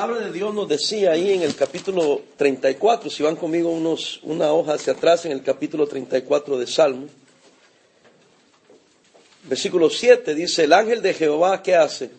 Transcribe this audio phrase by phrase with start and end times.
[0.00, 4.50] palabra de Dios nos decía ahí en el capítulo 34, si van conmigo unos, una
[4.50, 7.06] hoja hacia atrás en el capítulo 34 de Salmo,
[9.42, 12.10] versículo 7 dice, el ángel de Jehová, ¿qué hace?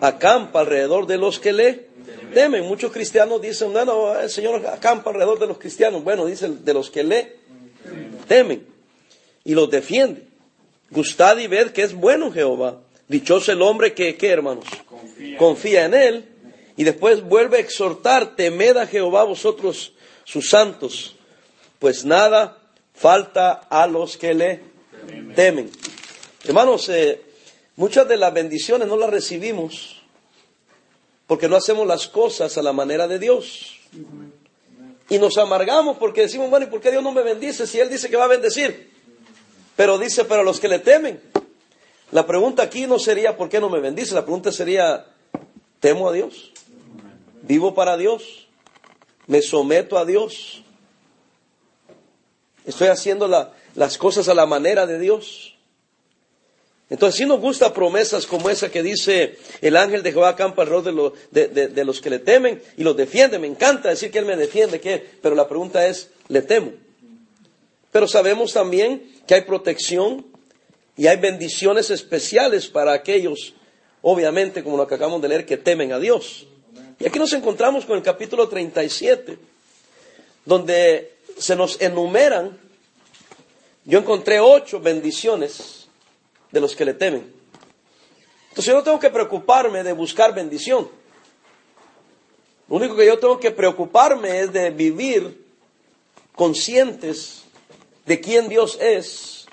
[0.00, 1.88] Acampa alrededor de los que le
[2.32, 2.64] temen.
[2.64, 6.02] Muchos cristianos dicen, no, no, el Señor acampa alrededor de los cristianos.
[6.02, 7.36] Bueno, dice de los que le
[8.26, 8.64] temen
[9.44, 10.22] y los defiende.
[10.90, 12.80] Gustad y ved que es bueno Jehová.
[13.06, 14.64] Dichoso el hombre que, ¿qué hermanos?
[15.36, 15.84] Confía.
[15.84, 16.33] en él.
[16.76, 19.92] Y después vuelve a exhortar, temed a Jehová vosotros
[20.24, 21.14] sus santos,
[21.78, 22.58] pues nada
[22.94, 24.60] falta a los que le
[25.34, 25.70] temen.
[26.44, 27.22] Hermanos, eh,
[27.76, 30.02] muchas de las bendiciones no las recibimos
[31.26, 33.78] porque no hacemos las cosas a la manera de Dios.
[35.08, 37.90] Y nos amargamos porque decimos, bueno, ¿y por qué Dios no me bendice si Él
[37.90, 38.90] dice que va a bendecir?
[39.76, 41.20] Pero dice, pero los que le temen.
[42.12, 44.14] La pregunta aquí no sería, ¿por qué no me bendice?
[44.14, 45.06] La pregunta sería,
[45.80, 46.52] ¿temo a Dios?
[47.46, 48.46] ¿Vivo para Dios?
[49.26, 50.62] ¿Me someto a Dios?
[52.64, 53.28] ¿Estoy haciendo
[53.74, 55.54] las cosas a la manera de Dios?
[56.88, 61.12] Entonces, si nos gusta promesas como esa que dice el ángel de Jehová campa alrededor
[61.30, 63.38] de, de, los que le temen y los defiende.
[63.38, 65.04] Me encanta decir que Él me defiende, ¿qué?
[65.20, 66.72] pero la pregunta es, ¿le temo?
[67.90, 70.26] Pero sabemos también que hay protección
[70.96, 73.54] y hay bendiciones especiales para aquellos,
[74.00, 76.46] obviamente, como lo que acabamos de leer, que temen a Dios.
[76.98, 79.38] Y aquí nos encontramos con el capítulo 37,
[80.44, 82.58] donde se nos enumeran,
[83.84, 85.86] yo encontré ocho bendiciones
[86.50, 87.32] de los que le temen.
[88.50, 90.88] Entonces yo no tengo que preocuparme de buscar bendición.
[92.68, 95.44] Lo único que yo tengo que preocuparme es de vivir
[96.34, 97.42] conscientes
[98.06, 99.46] de quién Dios es.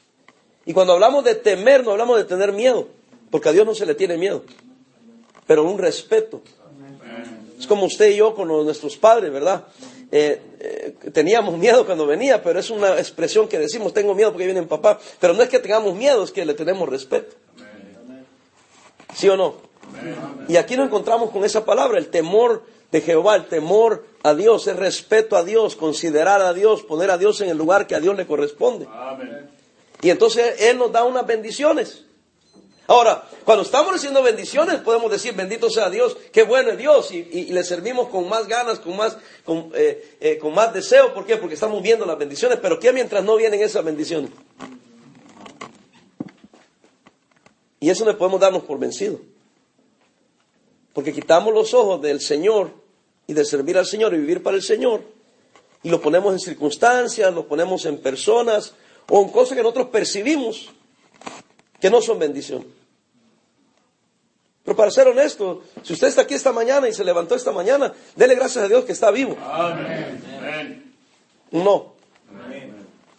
[0.66, 2.88] Y cuando hablamos de temer, no hablamos de tener miedo,
[3.30, 4.44] porque a Dios no se le tiene miedo,
[5.48, 6.42] pero un respeto.
[7.62, 9.68] Es como usted y yo con nuestros padres, ¿verdad?
[10.12, 14.46] Eh, eh, teníamos miedo cuando venía, pero es una expresión que decimos, tengo miedo porque
[14.46, 15.00] viene papá.
[15.20, 17.36] Pero no es que tengamos miedo, es que le tenemos respeto.
[19.14, 19.58] ¿Sí o no?
[20.48, 24.66] Y aquí nos encontramos con esa palabra, el temor de Jehová, el temor a Dios,
[24.66, 28.00] el respeto a Dios, considerar a Dios, poner a Dios en el lugar que a
[28.00, 28.88] Dios le corresponde.
[30.02, 32.06] Y entonces Él nos da unas bendiciones.
[32.92, 37.46] Ahora, cuando estamos recibiendo bendiciones, podemos decir, bendito sea Dios, qué bueno es Dios, y,
[37.46, 39.16] le servimos con más ganas, con más,
[39.76, 41.14] eh, eh, con, más deseo.
[41.14, 41.38] ¿Por qué?
[41.38, 44.32] Porque estamos viendo las bendiciones, pero ¿qué mientras no vienen esas bendiciones?
[47.80, 49.22] Y eso le podemos darnos por vencido.
[50.92, 52.72] Porque quitamos los ojos del Señor
[53.26, 55.02] y de servir al Señor y vivir para el Señor,
[55.82, 58.74] y lo ponemos en circunstancias, lo ponemos en personas
[59.08, 60.72] o en cosas que nosotros percibimos
[61.80, 62.81] que no son bendiciones.
[64.64, 67.94] Pero para ser honesto, si usted está aquí esta mañana y se levantó esta mañana,
[68.16, 69.36] dele gracias a Dios que está vivo.
[69.42, 70.94] Amén.
[71.52, 71.94] No.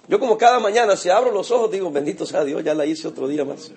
[0.09, 3.09] Yo como cada mañana, si abro los ojos, digo, bendito sea Dios, ya la hice
[3.09, 3.73] otro día más.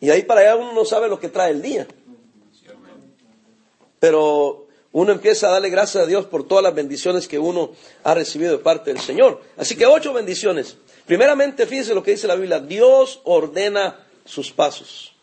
[0.00, 1.86] Y ahí para allá uno no sabe lo que trae el día.
[4.00, 7.70] Pero uno empieza a darle gracias a Dios por todas las bendiciones que uno
[8.02, 9.40] ha recibido de parte del Señor.
[9.56, 10.76] Así que ocho bendiciones.
[11.06, 15.13] Primeramente, fíjese lo que dice la Biblia, Dios ordena sus pasos.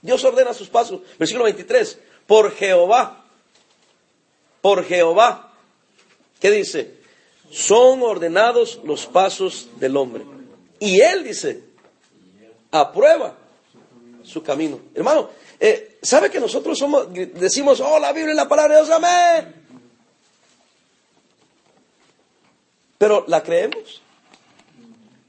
[0.00, 1.00] Dios ordena sus pasos.
[1.18, 1.98] Versículo 23.
[2.26, 3.24] Por Jehová.
[4.60, 5.52] Por Jehová.
[6.40, 6.98] ¿Qué dice?
[7.50, 10.24] Son ordenados los pasos del hombre.
[10.78, 11.62] Y él dice,
[12.70, 13.36] aprueba
[14.22, 14.80] su camino.
[14.94, 18.94] Hermano, eh, ¿sabe que nosotros somos, decimos, oh, la Biblia es la palabra de Dios,
[18.94, 19.54] amén?
[22.98, 24.02] Pero ¿la creemos?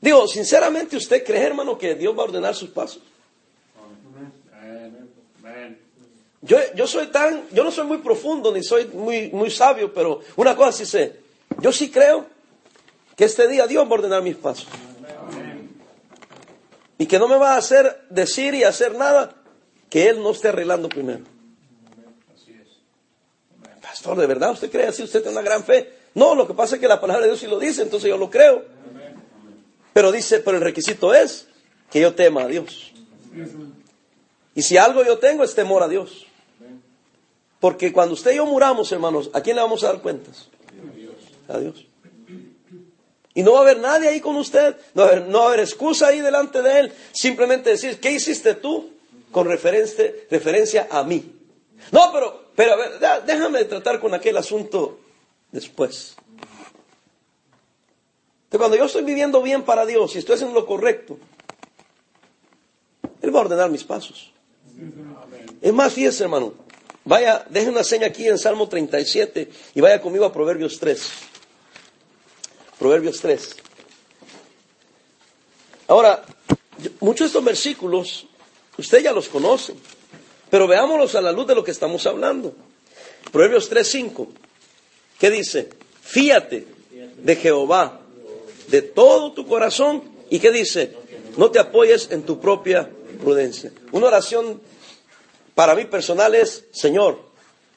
[0.02, 3.02] Digo, sinceramente, ¿usted cree, hermano, que Dios va a ordenar sus pasos?
[6.42, 10.22] Yo, yo soy tan, yo no soy muy profundo ni soy muy, muy sabio, pero
[10.38, 11.20] una cosa sí sé.
[11.60, 12.28] Yo sí creo
[13.16, 14.68] que este día Dios va a ordenar mis pasos.
[16.98, 19.36] Y que no me va a hacer decir y hacer nada
[19.90, 21.24] que Él no esté arreglando primero.
[23.82, 25.04] Pastor, ¿de verdad usted cree así?
[25.04, 25.92] ¿Usted tiene una gran fe?
[26.14, 28.18] No, lo que pasa es que la palabra de Dios sí lo dice, entonces yo
[28.18, 28.64] lo creo.
[29.94, 31.48] Pero dice, pero el requisito es
[31.90, 32.94] que yo tema a Dios.
[34.56, 36.26] Y si algo yo tengo es temor a Dios.
[37.60, 40.48] Porque cuando usted y yo muramos, hermanos, ¿a quién le vamos a dar cuentas?
[41.48, 41.86] A Dios.
[43.34, 46.08] Y no va a haber nadie ahí con usted, no va a haber, no excusa
[46.08, 46.94] ahí delante de Él.
[47.12, 48.92] Simplemente decir, ¿qué hiciste tú?
[49.32, 51.36] Con referencia, referencia a mí.
[51.92, 55.00] No, pero, pero a ver, déjame tratar con aquel asunto
[55.52, 56.16] después.
[58.46, 61.20] Entonces, cuando yo estoy viviendo bien para Dios y estoy haciendo lo correcto,
[63.22, 64.34] Él va a ordenar mis pasos.
[65.62, 66.54] Es más, fíjese, hermano,
[67.10, 71.10] Vaya, deje una seña aquí en Salmo 37 y vaya conmigo a Proverbios 3.
[72.78, 73.56] Proverbios 3.
[75.88, 76.24] Ahora,
[77.00, 78.28] muchos de estos versículos,
[78.78, 79.74] usted ya los conoce,
[80.52, 82.54] pero veámoslos a la luz de lo que estamos hablando.
[83.32, 84.28] Proverbios 3.5,
[85.18, 85.70] ¿qué dice?
[86.04, 86.68] Fíate
[87.18, 88.02] de Jehová
[88.68, 90.04] de todo tu corazón.
[90.30, 90.96] ¿Y qué dice?
[91.38, 93.72] No te apoyes en tu propia prudencia.
[93.92, 94.62] Una oración
[95.56, 97.20] para mí personal es, Señor,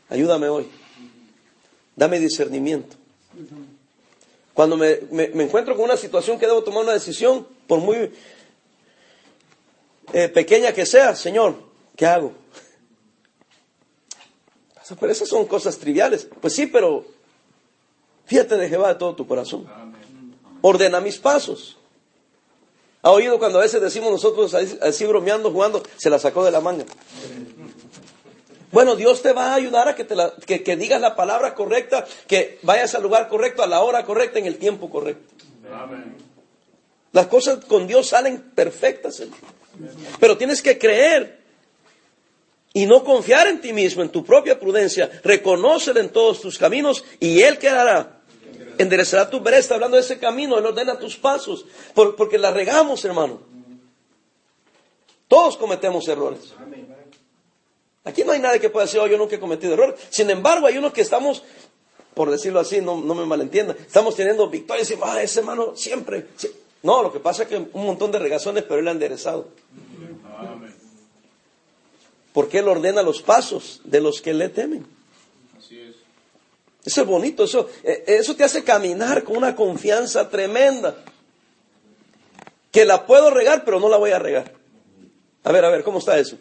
[0.08, 0.68] ayúdame hoy.
[1.96, 2.96] Dame discernimiento.
[4.54, 8.12] Cuando me, encuentro con una situación que debo tomar una decisión, por muy
[10.12, 11.56] eh, pequeña que sea, Señor,
[11.96, 12.32] ¿qué hago?
[14.98, 16.28] Pero esas son cosas triviales.
[16.40, 17.06] Pues sí, pero
[18.26, 19.66] fíjate de Jehová de todo tu corazón.
[20.60, 21.78] Ordena mis pasos.
[23.02, 26.60] ¿Ha oído cuando a veces decimos nosotros así bromeando, jugando, se la sacó de la
[26.60, 26.84] manga?
[28.70, 32.06] Bueno, Dios te va a ayudar a que, te la, que, digas la palabra correcta,
[32.26, 35.34] que vayas al lugar correcto, a la hora correcta, en el tiempo correcto.
[37.12, 39.22] Las cosas con Dios salen perfectas,
[40.18, 41.42] Pero tienes que creer
[42.72, 45.10] y no confiar en ti mismo, en tu propia prudencia.
[45.22, 48.21] Reconócelo en todos tus caminos y Él quedará.
[48.78, 49.60] Enderezará tu vereda.
[49.60, 50.58] Está hablando de ese camino.
[50.58, 51.64] Él ordena tus pasos.
[51.94, 53.40] porque la regamos, hermano.
[55.32, 56.52] Todos cometemos errores.
[58.04, 59.98] Aquí no hay nadie que pueda decir, oh, yo nunca he cometido errores.
[60.10, 61.42] Sin embargo, hay unos que estamos,
[62.14, 66.26] por decirlo así, no, me malentienda, estamos teniendo victorias y ah, ese hermano siempre.
[66.82, 69.48] No, lo que pasa es que un montón de regazones, pero él ha enderezado.
[72.32, 74.84] Porque él ordena los pasos de los que le temen.
[76.84, 80.96] Eso es bonito, eso, eh, eso te hace caminar con una confianza tremenda.
[82.72, 84.52] Que la puedo regar, pero no la voy a regar.
[85.44, 86.38] A ver, a ver, ¿cómo está eso?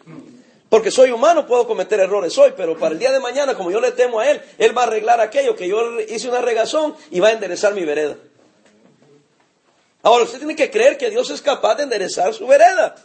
[0.70, 3.82] Porque soy humano, puedo cometer errores hoy, pero para el día de mañana, como yo
[3.82, 7.20] le temo a Él, Él va a arreglar aquello que yo hice una regazón y
[7.20, 8.16] va a enderezar mi vereda.
[10.02, 12.96] Ahora, usted tiene que creer que Dios es capaz de enderezar su vereda.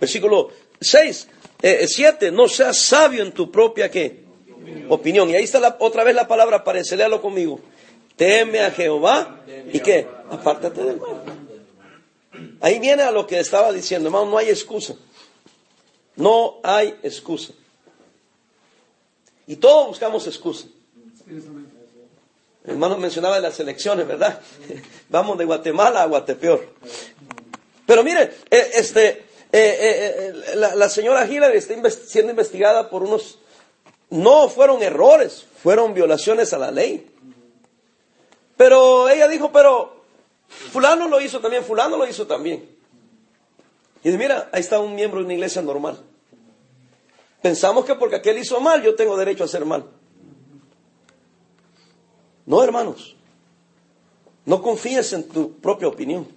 [0.00, 0.50] Versículo
[0.80, 1.28] 6,
[1.86, 4.23] 7, eh, no seas sabio en tu propia ¿qué?
[4.88, 5.30] Opinión.
[5.30, 7.60] Y ahí está otra vez la palabra, aparece, léalo conmigo.
[8.16, 10.06] Teme a Jehová y qué?
[10.30, 11.22] Apártate del mal.
[12.60, 14.94] Ahí viene a lo que estaba diciendo, hermano, no hay excusa.
[16.16, 17.52] No hay excusa.
[19.46, 20.66] Y todos buscamos excusa.
[22.64, 24.40] Hermano mencionaba las elecciones, ¿verdad?
[25.10, 26.66] Vamos de Guatemala a Guatepeor.
[27.86, 33.38] Pero mire, eh, este, eh, eh, la, señora Hillary está siendo investigada por unos,
[34.10, 37.10] no fueron errores, fueron violaciones a la ley.
[38.56, 40.04] Pero ella dijo, pero
[40.48, 42.68] fulano lo hizo también, fulano lo hizo también.
[44.04, 45.98] Y mira, ahí está un miembro de una iglesia normal.
[47.42, 49.84] Pensamos que porque aquel hizo mal, yo tengo derecho a hacer mal.
[52.46, 53.16] No, hermanos.
[54.44, 56.28] No confíes en tu propia opinión.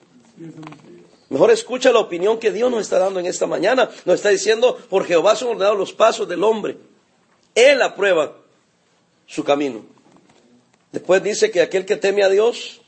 [1.29, 3.89] Mejor escucha la opinión que Dios nos está dando en esta mañana.
[4.05, 6.77] Nos está diciendo, por Jehová son ordenados los pasos del hombre.
[7.57, 8.37] Él aprueba
[9.25, 9.83] su camino.
[10.91, 12.81] Después dice que aquel que teme a Dios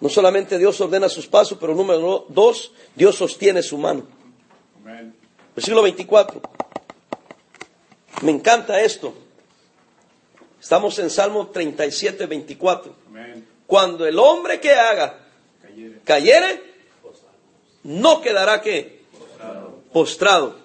[0.00, 4.04] no solamente Dios ordena sus pasos, pero número dos, Dios sostiene su mano.
[5.56, 6.42] Versículo 24.
[8.22, 9.14] Me encanta esto.
[10.60, 12.94] Estamos en Salmo 37, 24.
[13.66, 15.18] Cuando el hombre que haga
[16.04, 16.62] cayere,
[17.84, 19.02] no quedará que
[19.94, 20.56] postrado.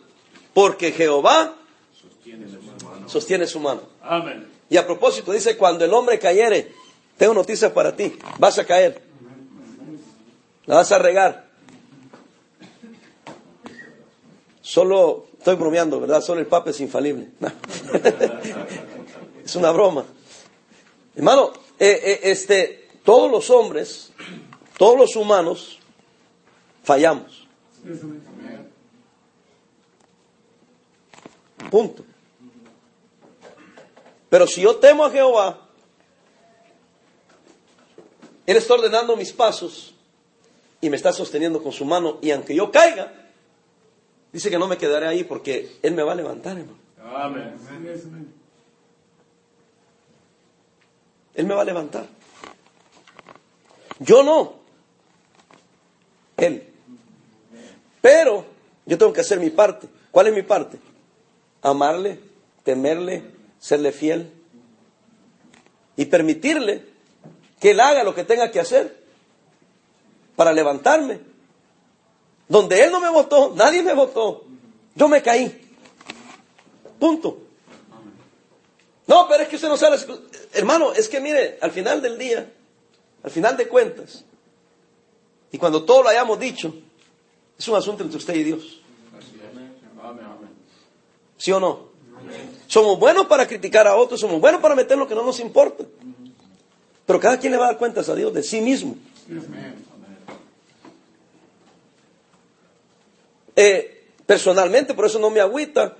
[0.53, 1.55] porque Jehová
[3.13, 3.81] sostiene su mano.
[4.69, 6.73] Y a propósito dice, cuando el hombre cayere,
[7.15, 9.03] tengo noticias para ti, vas a caer.
[10.65, 11.45] La vas a regar.
[14.61, 16.21] Solo, estoy bromeando, ¿verdad?
[16.21, 17.29] Solo el Papa es infalible.
[19.45, 20.05] es una broma.
[21.15, 24.11] Hermano, eh, eh, este, todos los hombres,
[24.79, 25.77] todos los humanos,
[26.83, 27.47] fallamos.
[31.69, 32.03] Punto.
[34.33, 35.59] Pero si yo temo a Jehová,
[38.47, 39.93] Él está ordenando mis pasos,
[40.81, 42.17] y me está sosteniendo con su mano.
[42.19, 43.13] Y aunque yo caiga,
[44.31, 46.79] dice que no me quedaré ahí porque Él me va a levantar, hermano.
[47.15, 47.53] Amén.
[51.35, 52.07] Él me va a levantar.
[53.99, 54.55] Yo no.
[56.37, 56.73] Él.
[58.01, 58.45] Pero
[58.87, 59.87] yo tengo que hacer mi parte.
[60.09, 60.79] ¿Cuál es mi parte?
[61.61, 62.19] Amarle,
[62.63, 63.32] temerle,
[63.63, 64.29] serle fiel
[65.95, 66.85] y permitirle
[67.61, 69.01] que Él haga lo que tenga que hacer
[70.35, 71.21] para levantarme.
[72.49, 74.43] Donde Él no me votó, nadie me votó.
[74.95, 75.65] Yo me caí.
[76.99, 77.37] Punto.
[79.07, 79.97] No, pero es que usted no sabe.
[80.51, 82.51] Hermano, es que mire, al final del día,
[83.23, 84.25] al final de cuentas,
[85.53, 86.75] y cuando todo lo hayamos dicho,
[87.57, 88.81] es un asunto entre usted y Dios.
[91.37, 91.92] ¿Sí o no?
[92.67, 95.83] Somos buenos para criticar a otros, somos buenos para meter lo que no nos importa.
[97.05, 98.95] Pero cada quien le va a dar cuentas a Dios de sí mismo.
[103.55, 105.95] Eh, personalmente, por eso no me agüita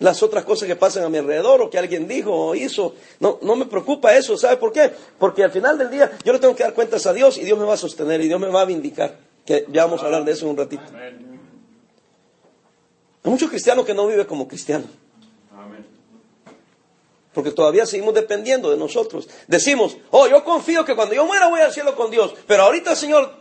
[0.00, 2.94] las otras cosas que pasan a mi alrededor o que alguien dijo o hizo.
[3.20, 4.36] No, no me preocupa eso.
[4.36, 4.92] ¿Sabe por qué?
[5.18, 7.58] Porque al final del día yo le tengo que dar cuentas a Dios y Dios
[7.58, 9.18] me va a sostener y Dios me va a vindicar.
[9.46, 10.82] Que ya vamos a hablar de eso en un ratito.
[13.22, 14.88] Hay muchos cristianos que no viven como cristianos.
[17.32, 19.28] Porque todavía seguimos dependiendo de nosotros.
[19.48, 22.34] Decimos, oh, yo confío que cuando yo muera voy al cielo con Dios.
[22.46, 23.34] Pero ahorita, Señor,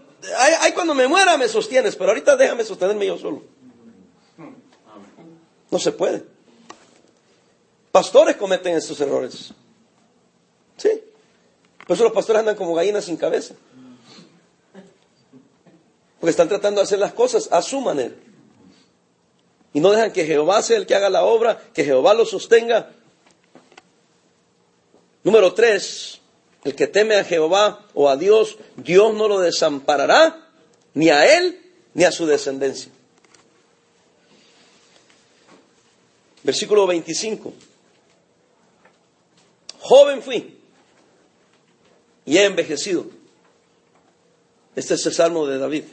[0.59, 3.43] hay cuando me muera me sostienes, pero ahorita déjame sostenerme yo solo.
[5.69, 6.23] No se puede.
[7.91, 9.53] Pastores cometen estos errores.
[10.77, 11.03] Sí.
[11.85, 13.53] Por eso los pastores andan como gallinas sin cabeza.
[16.19, 18.15] Porque están tratando de hacer las cosas a su manera.
[19.73, 22.91] Y no dejan que Jehová sea el que haga la obra, que Jehová lo sostenga.
[25.23, 26.19] Número tres,
[26.63, 30.47] el que teme a Jehová o a Dios, Dios no lo desamparará
[30.93, 31.59] ni a él
[31.93, 32.91] ni a su descendencia.
[36.43, 37.53] Versículo 25.
[39.79, 40.59] Joven fui
[42.25, 43.05] y he envejecido.
[44.75, 45.83] Este es el salmo de David.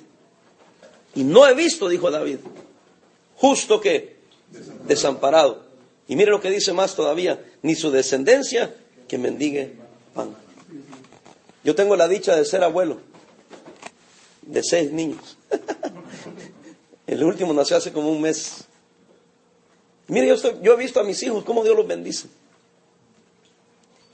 [1.14, 2.38] Y no he visto, dijo David,
[3.40, 4.16] justo que
[4.86, 5.64] desamparado.
[6.06, 8.74] Y mire lo que dice más todavía, ni su descendencia
[9.08, 9.76] que mendigue
[10.14, 10.36] pan.
[11.64, 12.98] Yo tengo la dicha de ser abuelo
[14.42, 15.38] de seis niños.
[17.06, 18.64] El último nació hace como un mes.
[20.08, 22.28] Mire, yo, yo he visto a mis hijos cómo Dios los bendice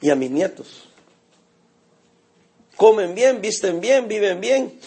[0.01, 0.89] y a mis nietos.
[2.77, 4.79] Comen bien, visten bien, viven bien.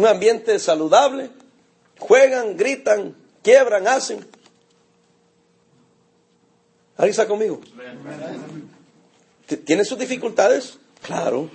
[0.00, 1.28] Un ambiente saludable.
[1.98, 4.26] Juegan, gritan, quiebran, hacen.
[6.96, 7.60] ¿Alguien está conmigo?
[9.66, 10.78] ¿Tienen sus dificultades?
[11.02, 11.50] Claro.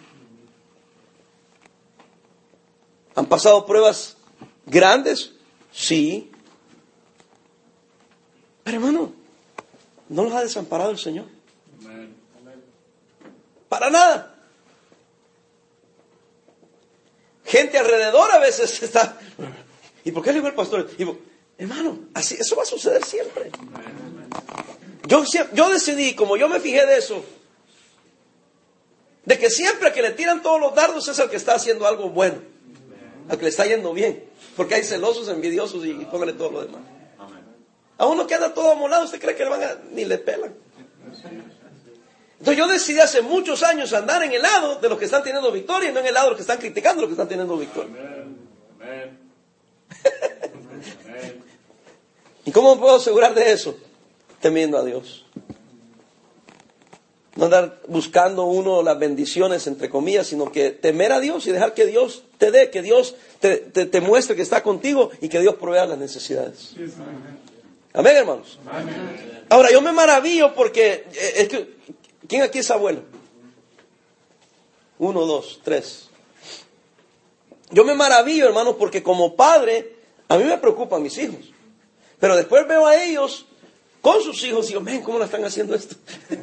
[3.15, 4.15] ¿Han pasado pruebas
[4.67, 5.31] grandes?
[5.71, 6.29] Sí.
[8.63, 9.11] Pero hermano,
[10.07, 11.25] no los ha desamparado el Señor.
[13.69, 14.34] Para nada.
[17.45, 19.17] Gente alrededor a veces está.
[20.03, 20.89] ¿Y por qué le digo el pastor?
[21.57, 23.49] hermano, así, eso va a suceder siempre.
[25.07, 25.23] Yo,
[25.53, 27.23] yo decidí, como yo me fijé de eso,
[29.23, 32.09] de que siempre que le tiran todos los dardos es el que está haciendo algo
[32.09, 32.41] bueno,
[33.29, 34.23] al que le está yendo bien,
[34.55, 36.81] porque hay celosos, envidiosos y, y póngale todo lo demás.
[37.97, 40.53] A uno que anda todo amolado, ¿usted cree que le van a, ni le pelan?
[42.39, 45.51] Entonces yo decidí hace muchos años andar en el lado de los que están teniendo
[45.51, 47.57] victoria y no en el lado de los que están criticando los que están teniendo
[47.57, 47.89] victoria.
[52.45, 53.75] ¿Y cómo me puedo asegurar de eso?
[54.41, 55.25] Temiendo a Dios.
[57.35, 61.73] No andar buscando uno las bendiciones, entre comillas, sino que temer a Dios y dejar
[61.73, 65.55] que Dios te dé, que Dios te, te muestre que está contigo y que Dios
[65.55, 66.75] provea las necesidades.
[67.93, 68.59] Amén, hermanos.
[69.49, 71.75] Ahora, yo me maravillo porque, eh, es que,
[72.27, 73.01] ¿quién aquí es abuelo?
[74.97, 76.09] Uno, dos, tres.
[77.71, 79.95] Yo me maravillo, hermanos, porque como padre,
[80.27, 81.51] a mí me preocupan mis hijos.
[82.19, 83.45] Pero después veo a ellos
[84.01, 85.95] con sus hijos y digo, ven, ¿cómo la están haciendo esto?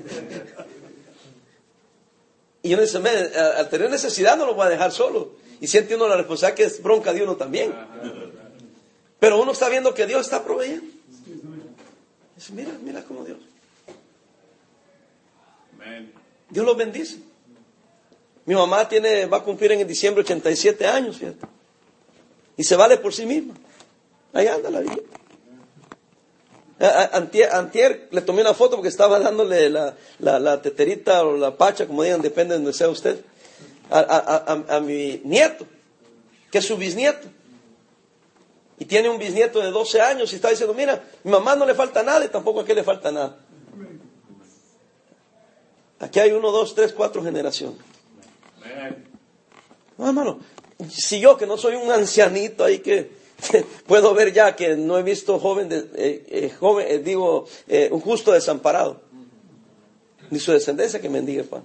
[2.62, 5.32] y yo dice, al tener necesidad no lo voy a dejar solo.
[5.60, 7.72] Y si entiendo la responsabilidad que es bronca de uno también.
[9.20, 10.92] Pero uno está viendo que Dios está proveyendo
[12.50, 13.38] mira, mira cómo Dios.
[16.50, 17.16] Dios los bendice.
[18.44, 21.46] Mi mamá tiene, va a cumplir en diciembre 87 años, ¿cierto?
[22.56, 23.54] Y se vale por sí misma.
[24.32, 25.02] Ahí anda la vida.
[27.52, 32.02] Antier, le tomé una foto porque estaba dándole la, la, teterita o la pacha, como
[32.02, 33.20] digan, depende de donde sea usted,
[33.88, 35.64] a, a mi nieto,
[36.50, 37.28] que es su bisnieto
[38.82, 41.72] y tiene un bisnieto de 12 años y está diciendo, mira, mi mamá no le
[41.72, 43.36] falta nada y tampoco a qué le falta nada.
[46.02, 47.78] Aquí hay uno, dos, tres, cuatro generaciones.
[49.96, 50.40] No, hermano,
[50.90, 53.12] si yo que no soy un ancianito ahí que
[53.86, 57.46] puedo ver ya que no he visto joven, de, eh, eh, joven eh, digo,
[57.92, 59.00] un justo desamparado,
[60.30, 61.62] ni su descendencia que mendigue pan.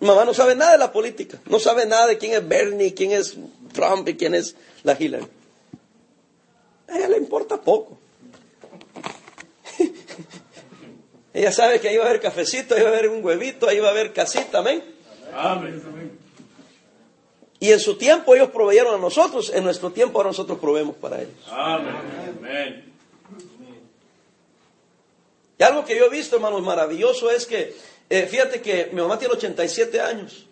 [0.00, 3.12] Mamá no sabe nada de la política, no sabe nada de quién es Bernie, quién
[3.12, 3.34] es
[3.72, 5.26] Trump y quién es la Hillary.
[6.88, 8.03] A ella le importa poco.
[11.34, 13.80] Ella sabe que ahí va a haber cafecito, ahí va a haber un huevito, ahí
[13.80, 14.84] va a haber casita, amén.
[15.32, 15.82] Amén.
[17.58, 21.22] Y en su tiempo ellos proveyeron a nosotros, en nuestro tiempo ahora nosotros proveemos para
[21.22, 21.34] ellos.
[21.50, 22.94] Amén.
[25.58, 27.74] Y algo que yo he visto, hermanos, maravilloso es que,
[28.10, 30.46] eh, fíjate que mi mamá tiene 87 años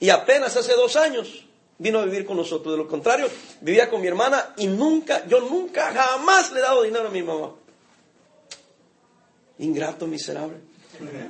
[0.00, 1.44] y apenas hace dos años
[1.78, 2.74] vino a vivir con nosotros.
[2.74, 3.28] De lo contrario,
[3.60, 7.22] vivía con mi hermana y nunca, yo nunca, jamás le he dado dinero a mi
[7.22, 7.52] mamá.
[9.58, 10.56] Ingrato, miserable.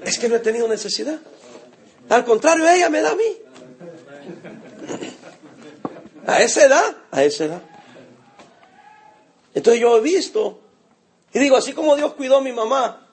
[0.05, 1.21] Es que no he tenido necesidad.
[2.09, 3.37] Al contrario, ella me da a mí.
[6.27, 7.63] A esa edad, a esa edad.
[9.55, 10.61] Entonces yo he visto,
[11.33, 13.09] y digo, así como Dios cuidó a mi mamá,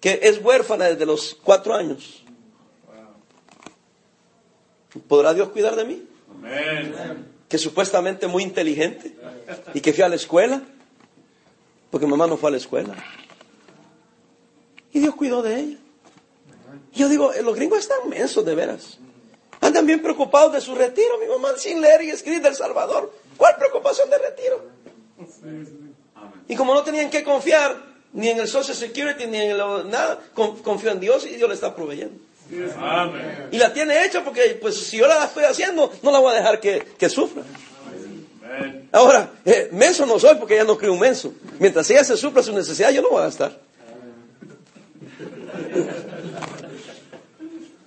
[0.00, 2.22] que es huérfana desde los cuatro años,
[5.08, 6.08] ¿podrá Dios cuidar de mí?
[7.48, 9.16] Que supuestamente muy inteligente
[9.74, 10.62] y que fui a la escuela,
[11.90, 12.94] porque mamá no fue a la escuela.
[14.92, 15.76] Y Dios cuidó de ella.
[16.92, 18.98] Y yo digo, los gringos están mensos de veras.
[19.60, 23.12] Andan bien preocupados de su retiro, mi mamá, sin leer y escribir del Salvador.
[23.36, 24.64] ¿Cuál preocupación de retiro?
[26.48, 27.76] Y como no tenían que confiar
[28.12, 31.74] ni en el Social Security ni en nada, confió en Dios y Dios le está
[31.74, 32.18] proveyendo.
[33.52, 36.36] Y la tiene hecha porque, pues, si yo la estoy haciendo, no la voy a
[36.36, 37.42] dejar que, sufra.
[38.92, 41.32] Ahora, eh, menso no soy porque ella no cree un menso.
[41.60, 43.56] Mientras ella se sufra su necesidad, yo no voy a gastar.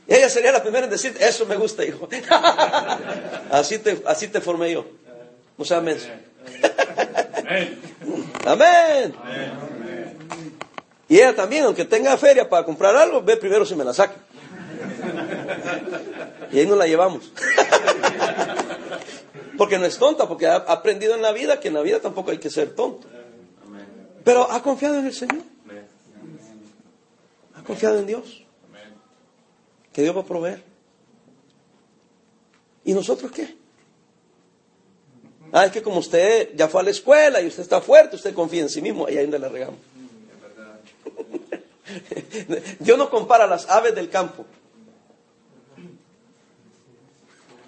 [0.08, 2.08] Ella sería la primera en decir, eso me gusta, hijo.
[3.52, 4.86] así, te, así te formé yo.
[5.58, 6.08] No sea menso.
[8.46, 9.14] Amén.
[11.08, 14.16] Y ella también, aunque tenga feria para comprar algo, ve primero si me la saca.
[16.52, 17.32] Y ahí nos la llevamos.
[19.58, 22.32] porque no es tonta, porque ha aprendido en la vida que en la vida tampoco
[22.32, 23.08] hay que ser tonto.
[24.24, 25.53] Pero ha confiado en el Señor.
[27.66, 28.44] Confiado en Dios.
[29.92, 30.64] Que Dios va a proveer.
[32.84, 33.56] ¿Y nosotros qué?
[35.52, 38.34] Ah, es que como usted ya fue a la escuela y usted está fuerte, usted
[38.34, 39.80] confía en sí mismo, ahí donde le regamos.
[42.80, 44.46] Dios no compara las aves del campo.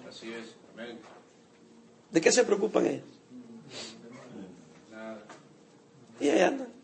[0.08, 0.56] Así es.
[2.10, 3.04] ¿De qué se preocupan ellas?
[6.18, 6.75] Y ahí andan.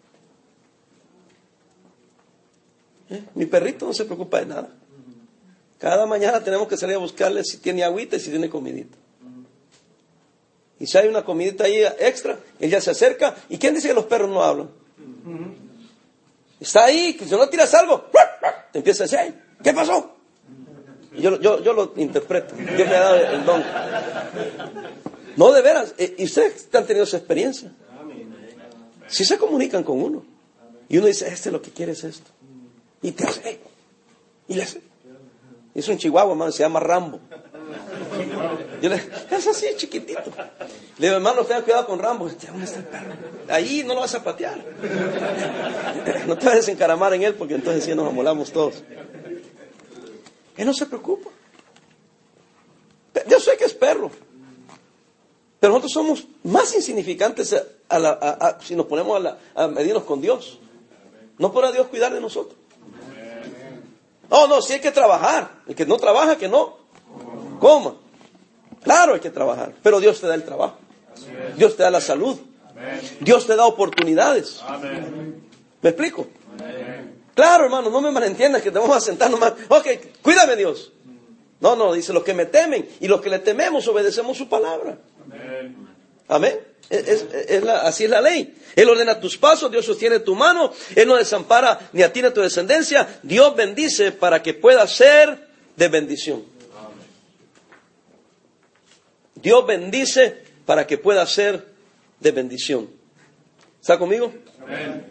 [3.12, 3.24] ¿Eh?
[3.34, 4.68] Mi perrito no se preocupa de nada.
[5.78, 8.96] Cada mañana tenemos que salir a buscarle si tiene agüita y si tiene comidita.
[10.80, 13.36] Y si hay una comidita ahí extra, ella se acerca.
[13.48, 14.70] ¿Y quién dice que los perros no hablan?
[16.58, 18.06] Está ahí, que si no tiras algo,
[18.72, 20.16] empieza a decir, ¿qué pasó?
[21.18, 22.54] yo, yo, yo lo interpreto.
[22.54, 23.62] Dios me ha dado el don.
[25.36, 25.94] No, de veras.
[25.98, 27.72] Eh, y ustedes han tenido esa experiencia.
[29.08, 30.24] Si se comunican con uno.
[30.88, 32.30] Y uno dice, este lo que quiere es esto.
[33.02, 33.60] Y te hace,
[34.48, 34.80] y le hace.
[35.74, 37.18] Es un chihuahua, hermano, se llama Rambo.
[38.80, 38.96] Yo le,
[39.30, 40.30] es así, chiquitito.
[40.98, 42.28] Le digo, hermano, tenga cuidado con Rambo.
[42.28, 43.12] ¿Dónde está el perro?
[43.48, 44.62] Ahí no lo vas a patear.
[46.26, 48.82] No te vayas a encaramar en él porque entonces sí nos amolamos todos.
[50.56, 51.30] Él no se preocupa.
[53.28, 54.10] Yo sé que es perro.
[55.58, 57.56] Pero nosotros somos más insignificantes
[58.60, 60.60] si nos ponemos a, a medirnos con Dios.
[61.38, 62.56] No podrá Dios cuidar de nosotros.
[64.32, 65.50] No, no, sí hay que trabajar.
[65.66, 66.78] El que no trabaja, que no
[67.60, 67.94] coma.
[68.82, 69.74] Claro, hay que trabajar.
[69.82, 70.78] Pero Dios te da el trabajo.
[71.56, 72.38] Dios te da la salud.
[73.20, 74.62] Dios te da oportunidades.
[75.82, 76.26] ¿Me explico?
[77.34, 79.52] Claro, hermano, no me malentiendas que te vamos a sentar nomás.
[79.68, 79.86] Ok,
[80.22, 80.92] cuídame Dios.
[81.60, 84.98] No, no, dice los que me temen y los que le tememos obedecemos su palabra.
[85.24, 85.91] Amén.
[86.90, 87.26] Es,
[87.82, 88.54] así es la ley.
[88.76, 92.28] Él ordena tus pasos, Dios sostiene tu mano, Él no desampara ni a ti ni
[92.28, 93.20] a tu descendencia.
[93.22, 96.44] Dios bendice para que pueda ser de bendición.
[99.34, 101.66] Dios bendice para que pueda ser
[102.20, 102.88] de bendición.
[103.80, 104.32] ¿Está conmigo?
[104.60, 105.06] Amén.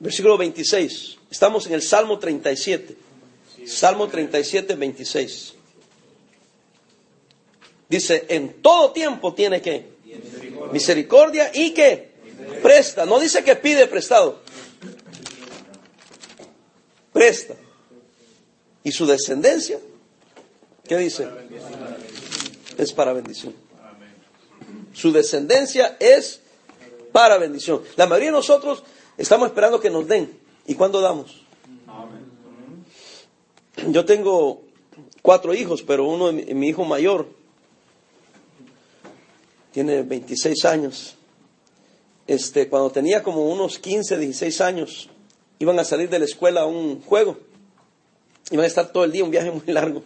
[0.00, 1.18] Versículo 26.
[1.30, 2.96] Estamos en el Salmo 37.
[3.66, 5.54] Salmo 37, 26.
[7.88, 9.88] Dice, en todo tiempo tiene que
[10.72, 12.12] misericordia y que
[12.62, 13.06] presta.
[13.06, 14.40] No dice que pide prestado.
[17.12, 17.54] Presta.
[18.84, 19.80] ¿Y su descendencia?
[20.86, 21.28] ¿Qué dice?
[22.76, 23.54] Es para bendición.
[24.92, 26.40] Su descendencia es
[27.12, 27.82] para bendición.
[27.96, 28.82] La mayoría de nosotros
[29.16, 30.38] estamos esperando que nos den.
[30.66, 31.42] ¿Y cuándo damos?
[33.88, 34.62] Yo tengo
[35.22, 37.28] cuatro hijos, pero uno, mi hijo mayor,
[39.72, 41.16] tiene 26 años.
[42.26, 45.08] Este, cuando tenía como unos 15, 16 años,
[45.58, 47.38] iban a salir de la escuela a un juego.
[48.50, 50.02] Iban a estar todo el día, un viaje muy largo.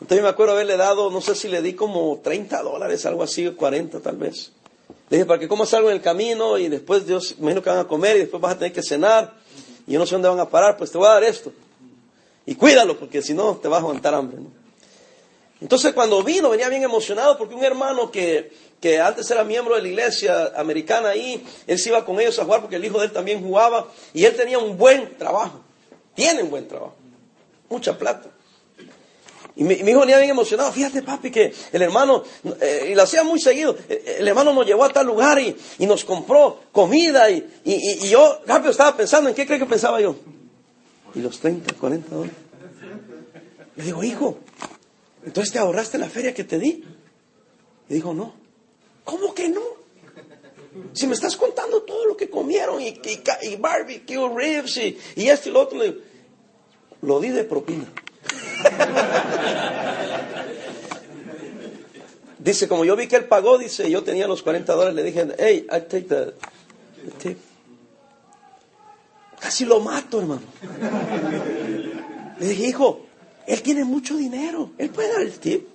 [0.00, 3.48] Entonces me acuerdo haberle dado, no sé si le di como 30 dólares, algo así,
[3.50, 4.52] 40 tal vez.
[5.10, 7.80] Le dije, para que comas algo en el camino y después Dios, imagino que van
[7.80, 9.34] a comer y después vas a tener que cenar
[9.86, 11.50] y yo no sé dónde van a parar, pues te voy a dar esto.
[12.44, 14.38] Y cuídalo, porque si no te vas a aguantar hambre.
[15.60, 19.82] Entonces cuando vino venía bien emocionado porque un hermano que, que antes era miembro de
[19.82, 23.06] la iglesia americana ahí, él se iba con ellos a jugar porque el hijo de
[23.06, 25.60] él también jugaba y él tenía un buen trabajo,
[26.14, 26.94] tiene un buen trabajo,
[27.68, 28.30] mucha plata.
[29.56, 32.22] Y mi, hijo venía bien emocionado, fíjate papi que el hermano,
[32.60, 35.56] eh, y lo hacía muy seguido, eh, el hermano nos llevó a tal lugar y,
[35.80, 39.66] y nos compró comida y, y, y, yo rápido estaba pensando, ¿en qué cree que
[39.66, 40.14] pensaba yo?
[41.16, 42.36] Y los 30, 40 dólares.
[43.74, 44.38] Le digo, hijo,
[45.28, 46.82] entonces te ahorraste la feria que te di.
[47.90, 48.32] Y dijo, no.
[49.04, 49.60] ¿Cómo que no?
[50.94, 52.98] Si me estás contando todo lo que comieron y,
[53.42, 55.78] y, barbecue, ribs y, y esto y lo otro,
[57.02, 57.84] lo di de propina.
[62.38, 65.28] dice, como yo vi que él pagó, dice, yo tenía los 40 dólares, le dije,
[65.38, 66.32] hey, I take the,
[67.18, 67.36] tip.
[69.38, 70.40] Casi lo mato, hermano.
[72.40, 73.07] Le dije, hijo,
[73.48, 75.66] él tiene mucho dinero, él puede dar el tip.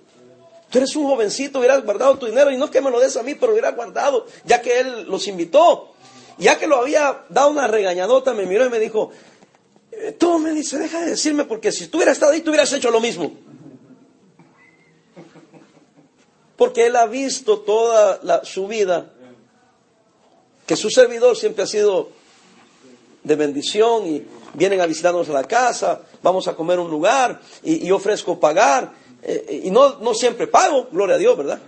[0.69, 3.23] Tú eres un jovencito, hubieras guardado tu dinero y no que me lo des a
[3.23, 5.89] mí, pero hubiera guardado, ya que él los invitó.
[6.37, 9.11] Ya que lo había dado una regañadota, me miró y me dijo,
[9.91, 12.71] eh, tú me dice, deja de decirme, porque si tú hubieras estado ahí, tú hubieras
[12.73, 13.31] hecho lo mismo.
[16.55, 19.11] Porque él ha visto toda su vida
[20.67, 22.09] que su servidor siempre ha sido
[23.23, 27.91] de bendición y vienen a visitarnos a la casa, vamos a comer un lugar y,
[27.91, 28.93] ofrezco pagar.
[29.21, 31.59] Eh, y no, no siempre pago, gloria a Dios, ¿verdad?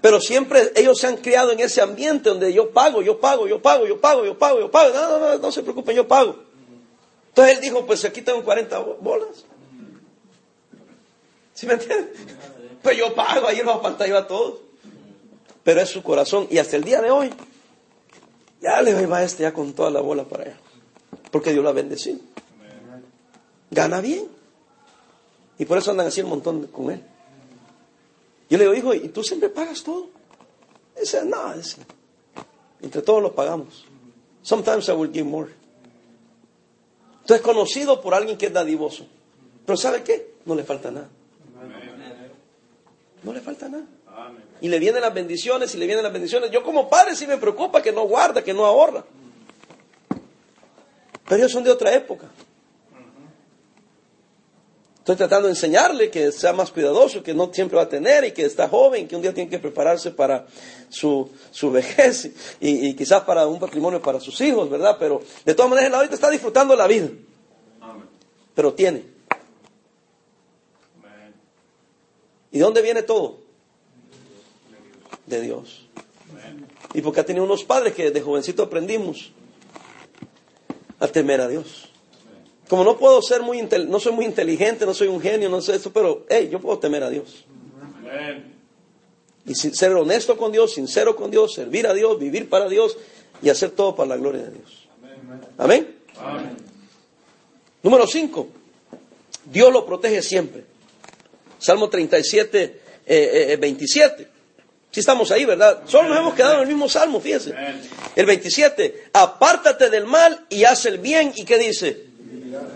[0.00, 3.60] Pero siempre ellos se han criado en ese ambiente donde yo pago, yo pago, yo
[3.60, 4.94] pago, yo pago, yo pago, yo pago.
[4.94, 6.36] No, no, no, no se preocupen, yo pago.
[7.28, 9.44] Entonces él dijo, pues aquí tengo 40 bolas.
[11.52, 12.18] ¿Sí me entiendes?
[12.82, 14.60] Pues yo pago, ahí los yo a todos.
[15.62, 16.46] Pero es su corazón.
[16.50, 17.32] Y hasta el día de hoy,
[18.60, 20.56] ya le va este ya con toda la bola para allá.
[21.30, 22.18] Porque Dios la bendecido.
[23.74, 24.28] Gana bien.
[25.58, 27.02] Y por eso andan así un montón con él.
[28.48, 30.08] Yo le digo, hijo, ¿y tú siempre pagas todo?
[30.98, 31.78] Dice, no, dice,
[32.80, 33.84] entre todos lo pagamos.
[34.42, 35.50] Sometimes I will give more.
[37.22, 39.06] Entonces, conocido por alguien que es dadivoso.
[39.66, 40.34] Pero ¿sabe qué?
[40.44, 41.08] No le falta nada.
[43.22, 43.86] No le falta nada.
[44.60, 46.50] Y le vienen las bendiciones y le vienen las bendiciones.
[46.50, 49.04] Yo como padre sí me preocupa que no guarda, que no ahorra.
[51.24, 52.28] Pero ellos son de otra época.
[55.04, 58.32] Estoy tratando de enseñarle que sea más cuidadoso, que no siempre va a tener y
[58.32, 60.46] que está joven, que un día tiene que prepararse para
[60.88, 64.96] su, su vejez y, quizás para un patrimonio para sus hijos, ¿verdad?
[64.98, 67.10] Pero de todas maneras, él ahorita está disfrutando la vida.
[68.54, 69.04] Pero tiene.
[72.50, 73.40] ¿Y de dónde viene todo?
[75.26, 75.86] De Dios.
[76.94, 79.32] Y porque ha tenido unos padres que de jovencito aprendimos
[80.98, 81.90] a temer a Dios.
[82.68, 85.76] Como no puedo ser muy, no soy muy inteligente, no soy un genio, no sé
[85.76, 87.44] eso, pero, hey, yo puedo temer a Dios.
[89.46, 92.96] Y ser honesto con Dios, sincero con Dios, servir a Dios, vivir para Dios
[93.42, 94.88] y hacer todo para la gloria de Dios.
[95.58, 95.94] Amén.
[97.82, 98.48] Número 5.
[99.44, 100.64] Dios lo protege siempre.
[101.58, 102.80] Salmo 37,
[103.58, 104.22] 27.
[104.22, 104.28] Eh,
[104.90, 105.82] si estamos ahí, ¿verdad?
[105.86, 107.52] Solo nos hemos quedado en el mismo salmo, fíjense.
[108.14, 111.32] El 27, apártate del mal y haz el bien.
[111.34, 112.13] ¿Y qué dice?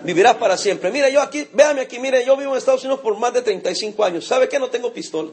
[0.04, 0.90] Vivirás para siempre.
[0.90, 4.04] Mire, yo aquí, véame aquí, mire, yo vivo en Estados Unidos por más de 35
[4.04, 4.26] años.
[4.26, 4.58] ¿Sabe qué?
[4.58, 5.30] No tengo pistola.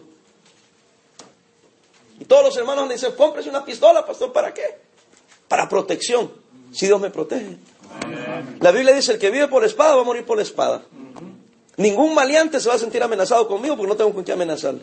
[2.19, 4.79] Y todos los hermanos me dicen, cómprese una pistola, pastor, ¿para qué?
[5.47, 6.31] Para protección.
[6.71, 7.57] Si Dios me protege.
[8.59, 10.83] La Biblia dice, el que vive por la espada va a morir por la espada.
[11.77, 14.81] Ningún maleante se va a sentir amenazado conmigo porque no tengo con qué amenazarle.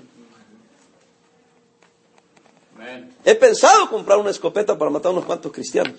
[3.24, 5.94] He pensado comprar una escopeta para matar a unos cuantos cristianos.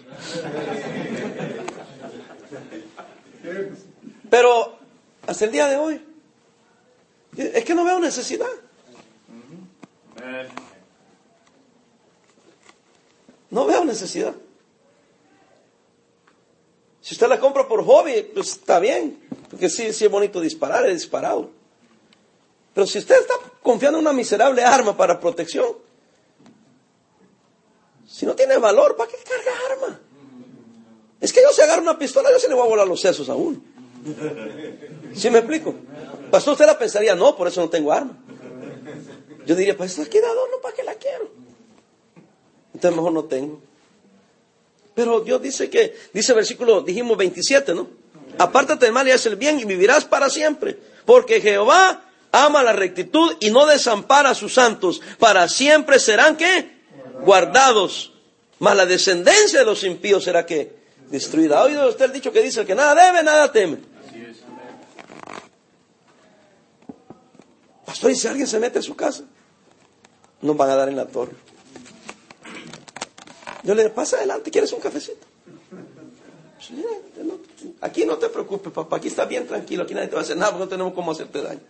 [4.33, 4.73] Pero
[5.27, 6.03] hasta el día de hoy,
[7.37, 8.49] es que no veo necesidad.
[13.51, 14.33] No veo necesidad.
[16.99, 20.83] Si usted la compra por hobby, pues está bien, porque sí, sí es bonito disparar,
[20.87, 21.51] he disparado.
[22.73, 25.77] Pero si usted está confiando en una miserable arma para protección,
[28.07, 29.99] si no tiene valor, ¿para qué carga arma?
[31.21, 33.29] Es que yo si agarro una pistola, yo se le voy a volar los sesos
[33.29, 33.72] a uno.
[35.15, 35.75] ¿Sí me explico?
[36.31, 38.17] Pastor, usted la pensaría, no, por eso no tengo arma.
[39.45, 41.31] Yo diría, pues esto aquí de adorno, ¿para qué la quiero?
[42.73, 43.61] Entonces mejor no tengo.
[44.95, 47.87] Pero Dios dice que, dice versículo, dijimos 27, ¿no?
[48.37, 50.77] Apártate del mal y haz el bien y vivirás para siempre.
[51.05, 55.01] Porque Jehová ama la rectitud y no desampara a sus santos.
[55.19, 56.81] Para siempre serán que
[57.21, 58.13] guardados.
[58.59, 60.75] Mas la descendencia de los impíos será que
[61.09, 61.59] destruida.
[61.59, 63.92] ¿Ha oído usted el dicho que dice que nada debe, nada teme?
[68.03, 69.23] Pastor, ¿y si alguien se mete a su casa?
[70.41, 71.31] Nos van a dar en la torre.
[73.63, 75.25] Yo le digo, pasa adelante, ¿quieres un cafecito?
[77.79, 80.35] Aquí no te preocupes, papá, aquí está bien tranquilo, aquí nadie te va a hacer
[80.35, 81.61] nada porque no tenemos cómo hacerte daño.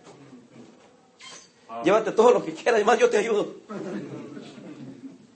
[1.84, 3.54] Llévate todo lo que quieras y más yo te ayudo.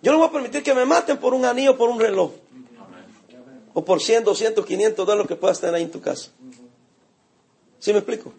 [0.02, 2.32] Yo no voy a permitir que me maten por un anillo, por un reloj.
[3.72, 6.32] O por 100, 200, 500 dólares que puedas tener ahí en tu casa.
[7.78, 8.32] ¿Sí me explico?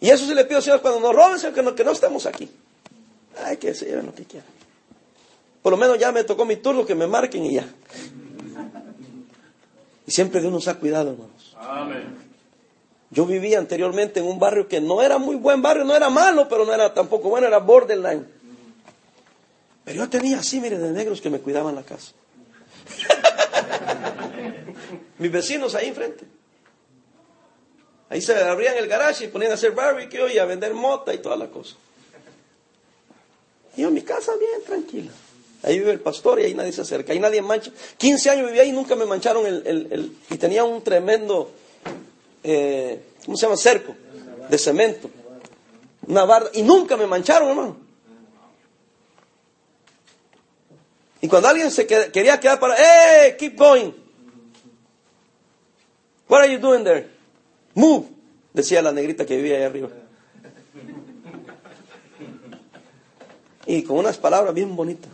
[0.00, 2.26] Y eso sí le pido, Señor, cuando nos roben, Señor, que no, que no estemos
[2.26, 2.48] aquí.
[3.44, 4.48] Ay, que se lleven lo que quieran.
[5.62, 7.66] Por lo menos ya me tocó mi turno, que me marquen y ya.
[10.06, 11.56] Y siempre Dios nos ha cuidado, hermanos.
[13.10, 16.48] Yo vivía anteriormente en un barrio que no era muy buen barrio, no era malo,
[16.48, 18.26] pero no era tampoco bueno, era borderline.
[19.84, 22.12] Pero yo tenía así, mire, de negros que me cuidaban la casa.
[25.18, 26.24] Mis vecinos ahí enfrente.
[28.10, 31.18] Ahí se abrían el garage y ponían a hacer barbecue y a vender mota y
[31.18, 31.76] toda la cosa.
[33.76, 35.12] Y yo mi casa bien tranquila.
[35.62, 37.70] Ahí vive el pastor y ahí nadie se acerca, ahí nadie mancha.
[37.96, 41.50] 15 años viví ahí y nunca me mancharon el, el, y tenía un tremendo,
[42.44, 43.56] eh, ¿cómo se llama?
[43.56, 43.94] Cerco
[44.48, 45.10] de cemento.
[46.06, 46.50] Una barda.
[46.54, 47.76] Y nunca me mancharon, hermano.
[51.20, 53.36] Y cuando alguien se quería quedar para, ¡eh!
[53.36, 53.92] Keep going.
[56.28, 57.17] What are you doing there?
[57.78, 58.06] Move.
[58.52, 59.88] Decía la negrita que vivía ahí arriba.
[63.66, 65.08] Y con unas palabras bien bonitas.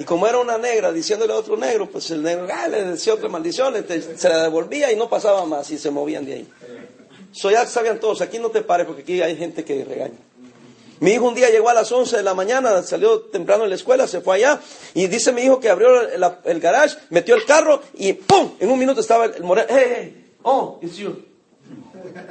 [0.00, 3.14] Y como era una negra diciéndole a otro negro, pues el negro ah, le decía
[3.14, 3.74] otra maldición,
[4.16, 6.48] se la devolvía y no pasaba más y se movían de ahí.
[7.30, 10.18] So ya sabían todos, aquí no te pares porque aquí hay gente que regaña.
[11.00, 13.74] Mi hijo un día llegó a las 11 de la mañana, salió temprano de la
[13.74, 14.60] escuela, se fue allá
[14.94, 18.52] y dice mi hijo que abrió el, garage, metió el carro y ¡pum!
[18.58, 19.68] En un minuto estaba el, moreno.
[19.70, 21.22] Hey, hey, oh, it's you.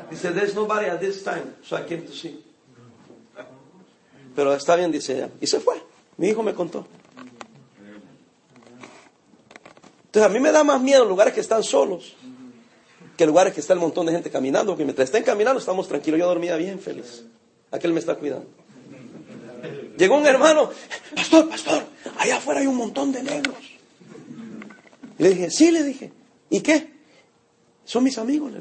[0.10, 2.44] Dice, there's nobody at this time, so I came to see.
[4.36, 5.30] Pero está bien, dice ella.
[5.40, 5.76] Y se fue.
[6.18, 6.86] Mi hijo me contó.
[10.06, 12.16] Entonces a mí me da más miedo lugares que están solos
[13.16, 16.20] que lugares que está el montón de gente caminando, porque mientras estén caminando estamos tranquilos.
[16.20, 17.24] Yo dormía bien feliz.
[17.76, 18.48] Aquel me está cuidando.
[19.98, 20.72] Llegó un hermano,
[21.16, 21.84] pastor, pastor,
[22.18, 23.56] allá afuera hay un montón de negros.
[25.18, 26.12] Le dije, sí, le dije,
[26.50, 26.94] ¿y qué?
[27.86, 28.60] Son mis amigos, le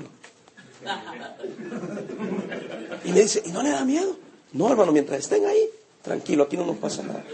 [3.04, 4.16] Y me dice, ¿y no le da miedo?
[4.52, 5.68] No, hermano, mientras estén ahí,
[6.02, 7.24] tranquilo, aquí no nos pasa nada.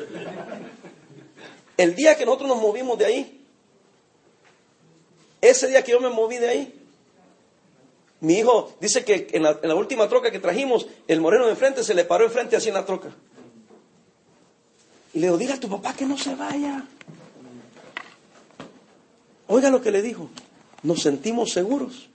[1.77, 3.47] El día que nosotros nos movimos de ahí,
[5.41, 6.80] ese día que yo me moví de ahí,
[8.21, 11.95] mi hijo dice que en la, última troca que trajimos, el moreno de enfrente se
[11.95, 13.09] le paró enfrente así en la troca.
[15.15, 16.85] Y le digo, dile a tu papá que no se vaya.
[19.49, 20.29] Oiga lo que le dijo.
[20.83, 22.09] Nos sentimos seguros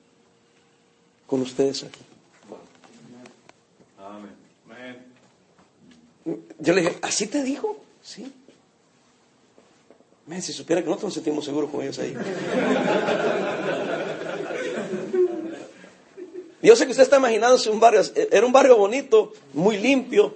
[1.27, 1.99] con ustedes aquí.
[6.59, 7.77] Yo le dije, ¿así te dijo?
[8.01, 8.31] Sí.
[10.41, 12.15] si supiera que nosotros nos sentimos seguros con ellos ahí.
[16.65, 18.01] Yo sé que usted está imaginándose un barrio,
[18.31, 20.33] era un barrio bonito, muy limpio,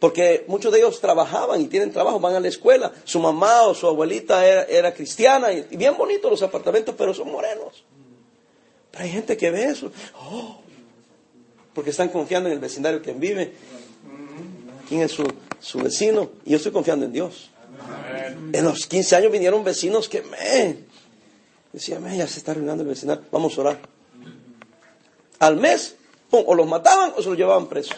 [0.00, 2.92] porque muchos de ellos trabajaban y tienen trabajo, van a la escuela.
[3.04, 7.84] Su mamá o su abuelita era, cristiana y, bien bonitos los apartamentos, pero son morenos.
[8.90, 10.60] Pero hay gente que ve eso, oh,
[11.72, 13.52] porque están confiando en el vecindario que vive
[14.88, 16.30] quién es su, vecino.
[16.44, 17.50] Y yo estoy confiando en Dios.
[18.52, 20.78] En los 15 años vinieron vecinos que me
[21.72, 23.93] decían, ya se está arruinando el vecindario, vamos a orar.
[25.44, 25.94] Al mes,
[26.30, 27.96] o los mataban o se los llevaban presos.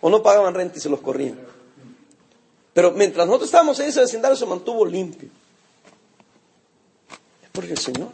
[0.00, 1.38] O no pagaban renta y se los corrían.
[2.72, 5.28] Pero mientras nosotros estábamos en ese vecindario se mantuvo limpio.
[7.42, 8.08] Es porque el Señor.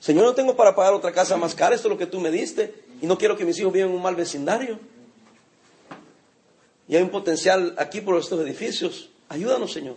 [0.00, 2.32] Señor, no tengo para pagar otra casa más cara, esto es lo que tú me
[2.32, 2.82] diste.
[3.00, 4.80] Y no quiero que mis hijos vivan en un mal vecindario.
[6.88, 9.10] Y hay un potencial aquí por estos edificios.
[9.28, 9.94] Ayúdanos, Señor.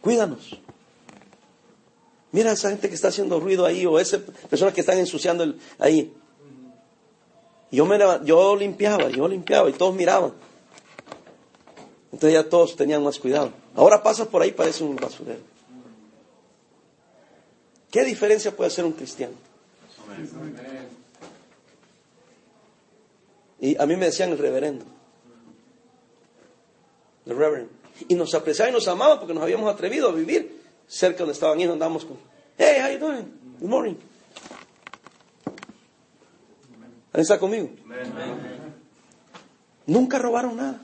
[0.00, 0.60] Cuídanos.
[2.32, 6.12] Mira esa gente que está haciendo ruido ahí o esas personas que están ensuciando ahí.
[7.72, 10.32] Yo, me, yo limpiaba, yo limpiaba y todos miraban.
[12.12, 13.52] Entonces ya todos tenían más cuidado.
[13.74, 15.40] Ahora pasas por ahí parece un basurero.
[17.90, 19.34] ¿Qué diferencia puede hacer un cristiano?
[23.60, 24.84] Y a mí me decían el reverendo.
[27.26, 27.72] El reverendo.
[28.08, 30.59] Y nos apreciaban y nos amaban porque nos habíamos atrevido a vivir
[30.90, 31.72] cerca donde estaban ellos.
[31.72, 32.18] Andamos con,
[32.58, 33.32] hey, how you doing?
[33.60, 33.94] Good morning.
[37.12, 37.70] ¿Alguien está conmigo?
[39.86, 40.82] Nunca robaron nada.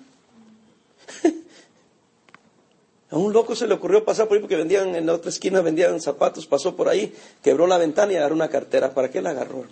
[3.10, 5.60] A un loco se le ocurrió pasar por ahí porque vendían en la otra esquina,
[5.60, 8.92] vendían zapatos, pasó por ahí, quebró la ventana y agarró una cartera.
[8.94, 9.64] ¿Para qué la agarró,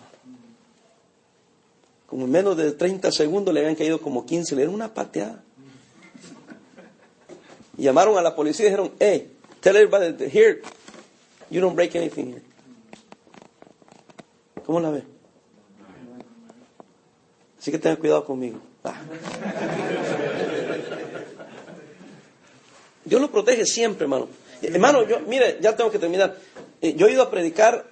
[2.06, 5.42] Como en menos de 30 segundos le habían caído como 15, le dieron una pateada.
[7.76, 9.33] Y llamaron a la policía y dijeron, hey,
[9.64, 10.60] tell everybody here,
[11.50, 12.42] you don't break anything here.
[14.66, 15.02] ¿Cómo la ve?
[17.58, 18.60] Así que tengan cuidado conmigo.
[18.84, 19.00] Ah.
[23.06, 24.28] Dios lo protege siempre, hermano.
[24.60, 26.36] Hermano, yo, mire, ya tengo que terminar.
[26.82, 27.86] Eh, yo he ido a predicar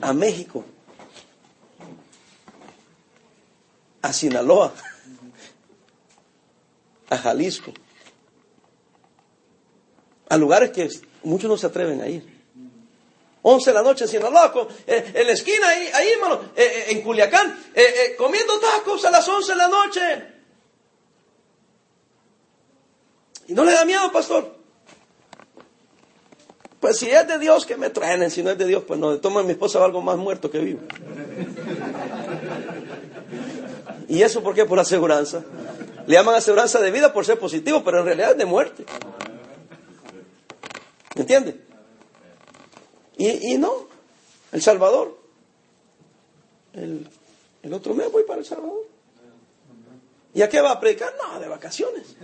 [0.00, 0.64] a México,
[4.02, 4.72] a Sinaloa,
[7.10, 7.72] a Jalisco,
[10.28, 10.88] a lugares que
[11.22, 12.38] muchos no se atreven a ir.
[13.42, 14.52] 11 de la noche en Sinaloa,
[14.86, 17.56] eh, en la esquina ahí, ahí hermano, eh, en Culiacán,
[18.18, 20.00] comiendo tacos a las 11 de la noche.
[23.46, 24.58] ¿Y no le da miedo, pastor?
[26.80, 28.30] Pues si es de Dios, que me traen.
[28.30, 29.18] Si no es de Dios, pues no.
[29.18, 30.80] Toma mi esposa algo más muerto que vivo.
[34.08, 34.64] ¿Y eso por qué?
[34.64, 35.42] Por aseguranza.
[36.06, 38.84] Le llaman aseguranza de vida por ser positivo, pero en realidad es de muerte.
[41.18, 41.60] ¿Me entiende?
[43.16, 43.88] Y, y, no,
[44.52, 45.18] El Salvador.
[46.72, 47.08] El,
[47.64, 48.86] el otro mes voy para El Salvador.
[50.32, 51.12] ¿Y a qué va a predicar?
[51.16, 52.14] No, de vacaciones.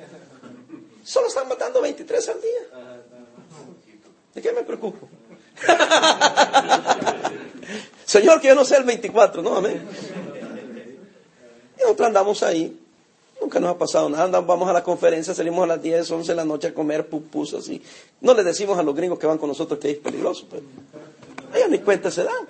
[1.02, 3.02] Solo están matando 23 al día.
[4.32, 5.08] ¿De qué me preocupo?
[8.04, 9.56] Señor, que yo no sé el 24, ¿no?
[9.56, 9.88] Amén.
[11.78, 12.80] Y nosotros andamos ahí.
[13.44, 14.40] Nunca nos ha pasado nada.
[14.40, 17.52] vamos a la conferencia, salimos a las 10, 11 de la noche a comer pupus
[17.52, 17.82] así.
[18.22, 20.62] No le decimos a los gringos que van con nosotros que es peligroso, pero
[21.54, 22.48] ellos ni cuenta se dan.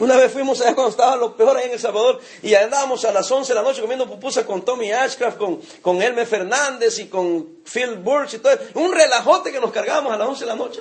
[0.00, 3.12] Una vez fuimos allá cuando estaba lo peor ahí en El Salvador y andábamos a
[3.12, 7.58] las 11 de la noche comiendo pupusa con Tommy Ashcraft, con, con Fernández y con
[7.70, 8.56] Phil Burch y todo.
[8.76, 10.80] Un relajote que nos cargábamos a las 11 de la noche.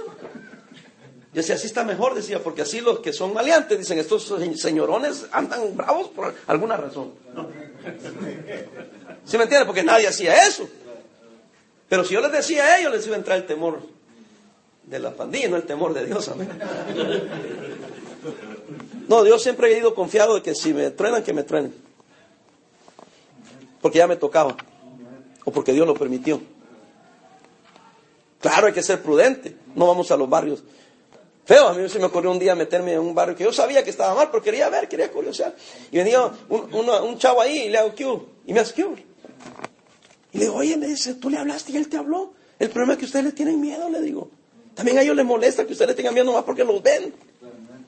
[1.33, 5.25] Yo decía, así está mejor, decía, porque así los que son maleantes dicen, estos señorones
[5.33, 7.11] andan bravos por alguna razón.
[9.25, 9.65] ¿Sí me entiendes?
[9.65, 10.67] Porque nadie hacía eso.
[11.89, 13.81] Pero si yo les decía a ellos, les iba a entrar el temor
[14.83, 16.27] de la pandilla, no el temor de Dios.
[16.29, 16.49] Amén.
[19.07, 21.73] No, Dios siempre ha ido confiado de que si me truenan, que me truenen.
[23.81, 24.55] Porque ya me tocaba.
[25.45, 26.41] O porque Dios lo permitió.
[28.39, 29.55] Claro, hay que ser prudente.
[29.75, 30.63] No vamos a los barrios
[31.45, 33.83] Feo, a mí se me ocurrió un día meterme en un barrio que yo sabía
[33.83, 35.55] que estaba mal, pero quería ver, quería curiosear.
[35.91, 38.27] Y venía un, chavo ahí y le hago Q.
[38.45, 38.95] Y me hace Q.
[40.31, 42.33] Y le digo, oye, me dice, tú le hablaste y él te habló.
[42.59, 44.29] El problema es que ustedes le tienen miedo, le digo.
[44.73, 47.13] También a ellos les molesta que ustedes tengan miedo nomás porque los ven.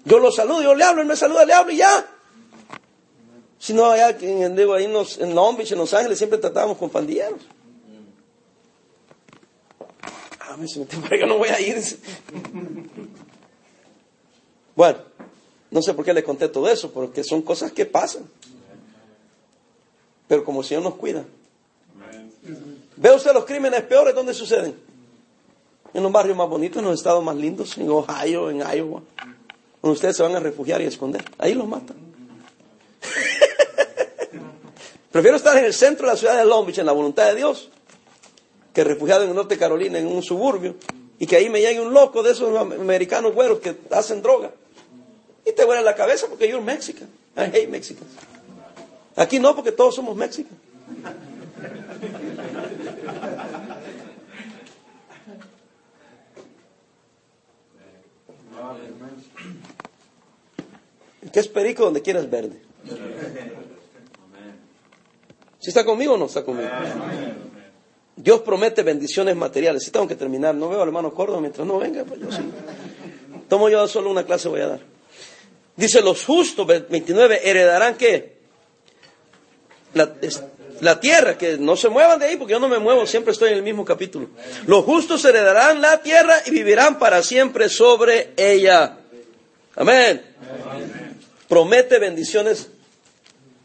[0.04, 2.06] Yo lo saludo, yo le hablo, él me saluda, le hablo y ya.
[3.58, 4.56] Si no, allá en,
[4.94, 7.40] los, Long Beach, en Los Ángeles, siempre tratábamos con pandilleros.
[10.42, 11.78] A mí se me que no voy a ir.
[14.76, 15.00] Bueno,
[15.72, 18.24] no sé por qué le conté todo eso, porque son cosas que pasan.
[20.28, 21.24] Pero como el Señor nos cuida.
[22.98, 24.76] ¿Ve usted los crímenes peores dónde suceden?
[25.94, 29.02] En los barrios más bonitos, en los estados más lindos, en Ohio, en Iowa
[29.86, 31.24] donde ustedes se van a refugiar y esconder.
[31.38, 31.96] Ahí los matan.
[35.12, 37.36] Prefiero estar en el centro de la ciudad de Long Beach, en la voluntad de
[37.36, 37.70] Dios,
[38.74, 40.74] que refugiado en el norte de Carolina, en un suburbio,
[41.20, 44.54] y que ahí me llegue un loco de esos americanos güeros que hacen droga.
[45.46, 47.08] Y te vuela la cabeza porque yo soy Mexican.
[47.38, 48.10] I hate Mexicans.
[49.16, 50.60] Aquí no, porque todos somos mexicanos.
[61.32, 62.62] ¿Qué es perico donde quieras verde?
[65.60, 66.70] ¿Si está conmigo o no está conmigo?
[68.16, 69.84] Dios promete bendiciones materiales.
[69.84, 72.42] Si tengo que terminar, no veo al hermano Córdoba mientras no venga, pues yo sí.
[73.50, 74.95] Tomo yo solo una clase, voy a dar.
[75.76, 78.36] Dice, los justos, 29, heredarán qué?
[79.94, 80.14] La,
[80.82, 83.52] la tierra, que no se muevan de ahí porque yo no me muevo, siempre estoy
[83.52, 84.30] en el mismo capítulo.
[84.66, 88.98] Los justos heredarán la tierra y vivirán para siempre sobre ella.
[89.76, 90.36] Amén
[91.48, 92.70] promete bendiciones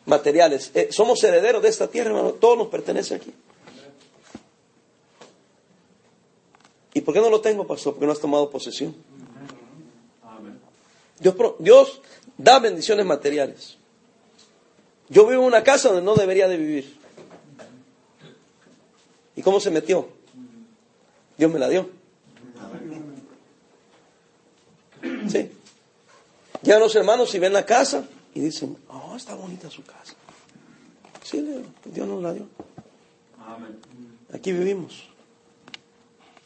[0.06, 0.70] materiales.
[0.74, 2.32] Eh, somos herederos de esta tierra, hermano.
[2.32, 3.32] Todo nos pertenece aquí.
[6.92, 7.94] ¿Y por qué no lo tengo, pastor?
[7.94, 8.94] Porque no has tomado posesión.
[11.20, 12.00] Dios, Dios
[12.36, 13.76] da bendiciones materiales.
[15.08, 16.98] Yo vivo en una casa donde no debería de vivir.
[19.36, 20.08] ¿Y cómo se metió?
[21.36, 21.88] Dios me la dio.
[25.28, 25.50] Sí.
[26.62, 28.04] Llegan los hermanos y ven la casa
[28.34, 30.14] y dicen, oh, está bonita su casa.
[31.22, 32.46] Sí, Dios nos la dio.
[34.32, 35.08] Aquí vivimos.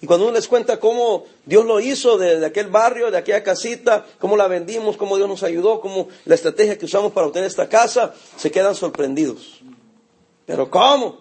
[0.04, 4.04] Y cuando uno les cuenta cómo Dios lo hizo de, aquel barrio, de aquella casita,
[4.18, 7.70] cómo la vendimos, cómo Dios nos ayudó, cómo la estrategia que usamos para obtener esta
[7.70, 9.62] casa, se quedan sorprendidos.
[10.44, 11.20] Pero ¿cómo?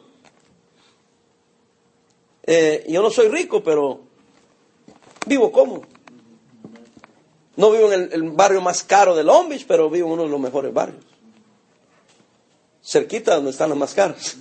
[2.46, 4.02] Eh, yo no soy rico, pero
[5.28, 5.84] vivo cómodo.
[7.56, 10.30] No vivo en el, barrio más caro de Long Beach, pero vivo en uno de
[10.30, 11.06] los mejores barrios.
[12.84, 14.36] Cerquita donde están los más caros.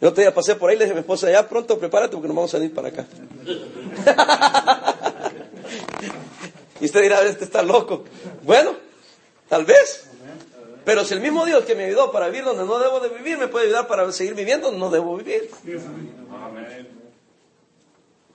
[0.00, 2.12] Yo otro día pasé por ahí y le dije a mi esposa, ya pronto prepárate
[2.12, 3.06] porque nos vamos a ir para acá.
[6.80, 8.04] y usted dirá, este está loco.
[8.42, 8.72] Bueno,
[9.48, 10.10] tal vez.
[10.84, 13.38] Pero si el mismo Dios que me ayudó para vivir donde no debo de vivir,
[13.38, 15.50] me puede ayudar para seguir viviendo donde no debo vivir.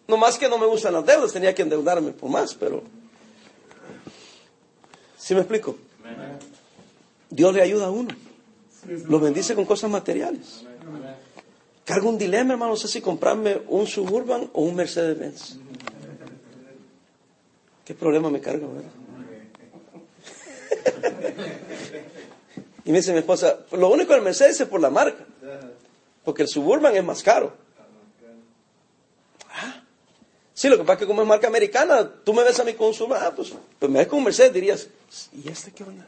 [0.08, 2.84] No más que no me gustan las deudas, tenía que endeudarme por más, pero...
[5.18, 5.78] ¿Sí me explico?
[7.30, 8.10] Dios le ayuda a uno.
[9.08, 10.66] Lo bendice con cosas materiales.
[11.86, 15.58] Cargo un dilema, hermano, no sé si comprarme un Suburban o un Mercedes-Benz.
[17.86, 18.92] ¿Qué problema me carga, verdad?
[22.86, 25.26] y me dice mi esposa, lo único del Mercedes es por la marca,
[26.24, 27.54] porque el Suburban es más caro.
[29.50, 29.84] Ah,
[30.54, 32.76] sí, lo que pasa es que como es marca americana, tú me ves a mí
[32.76, 34.88] con un Suburban, ah, pues, pues me ves con un Mercedes, dirías,
[35.34, 36.08] ¿y este qué onda?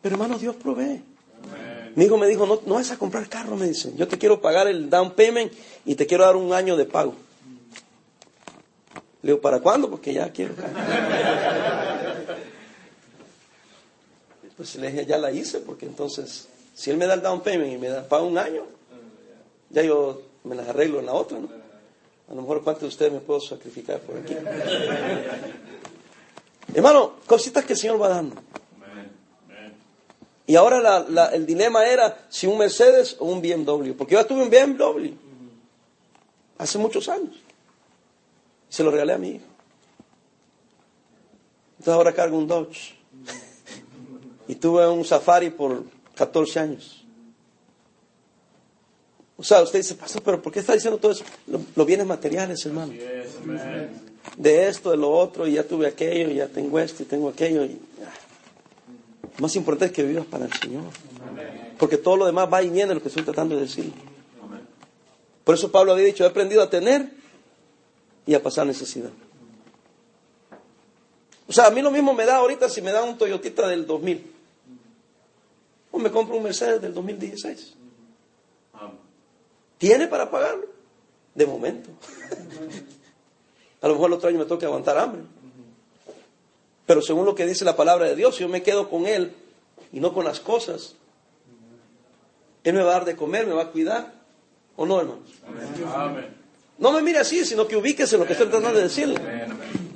[0.00, 1.02] Pero hermano, Dios provee.
[1.94, 3.92] Mi hijo me dijo, no, no vas a comprar carro, me dice.
[3.96, 5.52] Yo te quiero pagar el down payment
[5.84, 7.14] y te quiero dar un año de pago.
[9.22, 9.90] Le digo, ¿para cuándo?
[9.90, 10.54] Porque ya quiero.
[14.54, 17.72] Pues le dije, ya la hice, porque entonces, si él me da el down payment
[17.72, 18.64] y me da pago un año,
[19.70, 21.48] ya yo me las arreglo en la otra, ¿no?
[22.28, 24.34] A lo mejor cuántos de ustedes me puedo sacrificar por aquí.
[26.74, 28.36] Hermano, cositas que el Señor va dando.
[30.52, 33.94] Y ahora el dilema era si un Mercedes o un BMW.
[33.96, 35.14] Porque yo tuve un BMW
[36.58, 37.34] hace muchos años.
[38.68, 39.46] Se lo regalé a mi hijo.
[41.78, 42.92] Entonces ahora cargo un Dodge.
[44.46, 45.84] y tuve un Safari por
[46.16, 47.02] 14 años.
[49.38, 51.24] O sea, usted dice, pastor, pero ¿por qué está diciendo todo eso?
[51.46, 52.92] Los bienes materiales, hermano.
[54.36, 57.30] De esto, de lo otro, y ya tuve aquello, y ya tengo esto, y tengo
[57.30, 57.64] aquello.
[57.64, 57.80] Y,
[59.38, 60.84] más importante es que vivas para el Señor.
[61.78, 63.92] Porque todo lo demás va y viene lo que estoy tratando de decir.
[65.44, 67.10] Por eso Pablo había dicho, he aprendido a tener
[68.26, 69.10] y a pasar necesidad.
[71.48, 73.86] O sea, a mí lo mismo me da ahorita si me da un Toyotita del
[73.86, 74.32] 2000.
[75.90, 77.74] O me compro un Mercedes del 2016.
[79.78, 80.66] ¿Tiene para pagarlo?
[81.34, 81.90] De momento.
[83.82, 85.22] a lo mejor el otro año me toca aguantar hambre.
[86.86, 89.32] Pero según lo que dice la palabra de Dios, si yo me quedo con Él
[89.92, 90.94] y no con las cosas,
[92.64, 94.12] Él me va a dar de comer, me va a cuidar.
[94.76, 95.28] ¿O no, hermanos?
[96.78, 99.20] No me mire así, sino que ubíquese en lo que estoy tratando de decirle.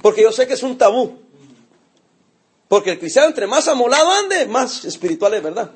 [0.03, 1.19] Porque yo sé que es un tabú.
[2.69, 5.71] Porque el cristiano entre más amolado ande, más espiritual es verdad.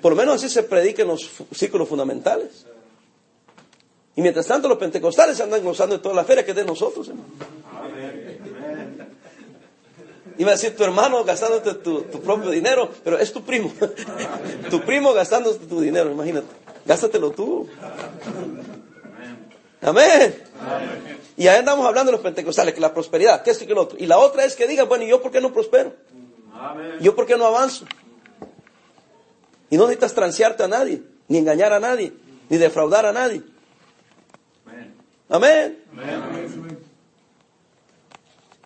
[0.00, 2.66] Por lo menos así se predica en los círculos fundamentales.
[4.16, 7.08] Y mientras tanto los pentecostales andan gozando de toda la feria que es de nosotros,
[7.08, 7.28] hermano.
[10.36, 13.72] Iba a decir tu hermano gastándote tu, propio dinero, pero es tu primo.
[14.70, 16.48] tu primo gastándote tu dinero, imagínate.
[16.84, 17.68] Gástatelo tú.
[19.80, 20.42] Amén.
[21.36, 23.82] Y ahí andamos hablando de los pentecostales, que la prosperidad, que esto y que lo
[23.82, 23.98] otro.
[23.98, 25.94] Y la otra es que diga, bueno, ¿y yo por qué no prospero?
[27.00, 27.84] ¿Yo por qué no avanzo?
[29.70, 32.12] Y no necesitas transearte a nadie, ni engañar a nadie,
[32.48, 33.42] ni defraudar a nadie.
[35.28, 35.78] Amén.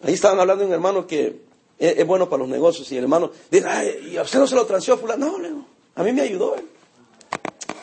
[0.02, 1.47] Ahí estaban hablando de un hermano que
[1.78, 2.90] es, bueno para los negocios.
[2.92, 5.38] Y el hermano dice, ay, ¿y a usted no se lo transió fulano?
[5.38, 6.56] No, a mí me ayudó.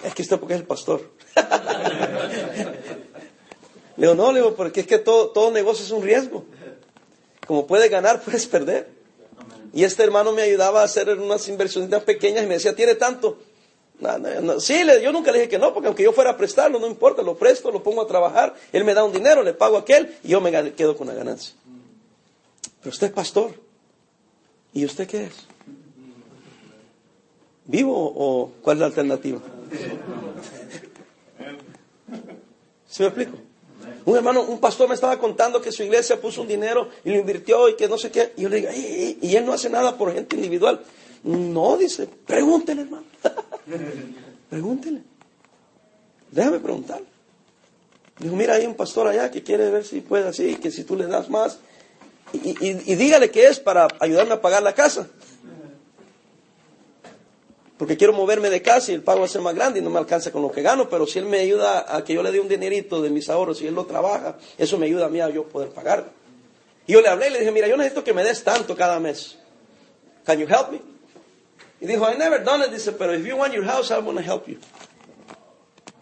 [0.03, 1.01] Es que usted porque es el pastor.
[3.97, 6.45] le digo, no, le digo, porque es que todo, todo negocio es un riesgo.
[7.47, 8.89] Como puedes ganar, puedes perder.
[9.73, 13.37] Y este hermano me ayudaba a hacer unas inversiones pequeñas y me decía, ¿tiene tanto?
[14.59, 17.21] Sí, yo nunca le dije que no, porque aunque yo fuera a prestarlo, no importa,
[17.21, 20.17] lo presto, lo pongo a trabajar, él me da un dinero, le pago a aquel
[20.23, 21.55] y yo me quedo con la ganancia.
[22.81, 23.64] Pero usted es pastor.
[24.75, 25.33] ¿Y usted qué es?
[27.65, 29.39] ¿Vivo o cuál es la alternativa?
[32.85, 33.37] ¿Se me explico?
[34.03, 37.15] Un hermano, un pastor me estaba contando que su iglesia puso un dinero y lo
[37.15, 38.33] invirtió y que no sé qué.
[38.35, 38.69] Y yo le digo,
[39.21, 40.81] y, él no hace nada por gente individual.
[41.23, 43.05] No, dice, pregúntele, hermano.
[44.49, 45.01] pregúntele.
[46.31, 47.01] Déjame preguntar.
[48.19, 50.97] Dijo, mira, hay un pastor allá que quiere ver si puede así, que si tú
[50.97, 51.59] le das más.
[52.33, 55.07] Y, dígale que es para ayudarme a pagar la casa.
[57.77, 59.89] Porque quiero moverme de casa y el pago va a ser más grande y no
[59.89, 62.31] me alcanza con lo que gano, pero si él me ayuda a que yo le
[62.31, 65.19] dé un dinerito de mis ahorros y él lo trabaja, eso me ayuda a mí
[65.19, 66.09] a yo poder pagar.
[66.87, 68.99] Y yo le hablé y le dije, mira, yo necesito que me des tanto cada
[68.99, 69.37] mes.
[70.23, 70.81] Can you help me?
[71.81, 72.71] Y dijo, I never done it.
[72.71, 74.57] Dice, pero if you want your house, I want to help you.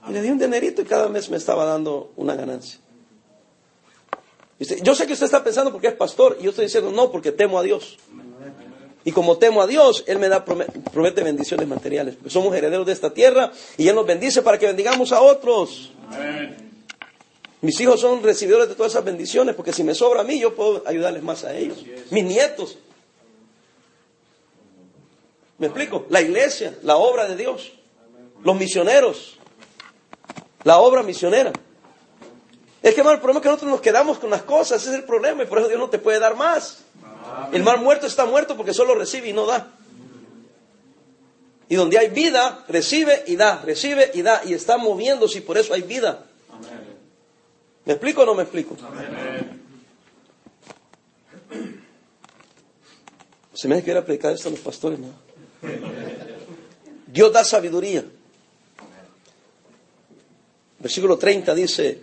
[0.08, 2.80] Y le di un dinerito y cada mes me estaba dando una ganancia.
[4.60, 7.32] Yo sé que usted está pensando porque es pastor y yo estoy diciendo no porque
[7.32, 7.98] temo a Dios.
[9.06, 12.16] Y como temo a Dios, Él me da, promete bendiciones materiales.
[12.16, 15.92] Porque somos herederos de esta tierra y Él nos bendice para que bendigamos a otros.
[17.62, 20.56] Mis hijos son recibidores de todas esas bendiciones porque si me sobra a mí, yo
[20.56, 21.84] puedo ayudarles más a ellos.
[22.12, 22.78] Mis nietos.
[25.58, 26.06] ¿Me explico?
[26.10, 27.72] La iglesia, la obra de Dios,
[28.44, 29.38] los misioneros,
[30.64, 31.54] la obra misionera.
[32.84, 34.96] Es que, hermano, el problema es que nosotros nos quedamos con las cosas, ese es
[34.98, 36.80] el problema, y por eso Dios no te puede dar más.
[37.54, 39.72] El mal muerto está muerto porque solo recibe y no da.
[41.70, 45.58] Y donde hay vida, recibe y da, recibe y da, y está moviéndose y por
[45.58, 46.26] eso hay vida.
[47.86, 48.76] ¿Me explico o no me explico?
[53.54, 55.08] Se me hace que ir a predicar esto a los pastores, ¿no?
[57.08, 58.04] Dios da sabiduría.
[60.80, 62.02] Versículo 30 dice,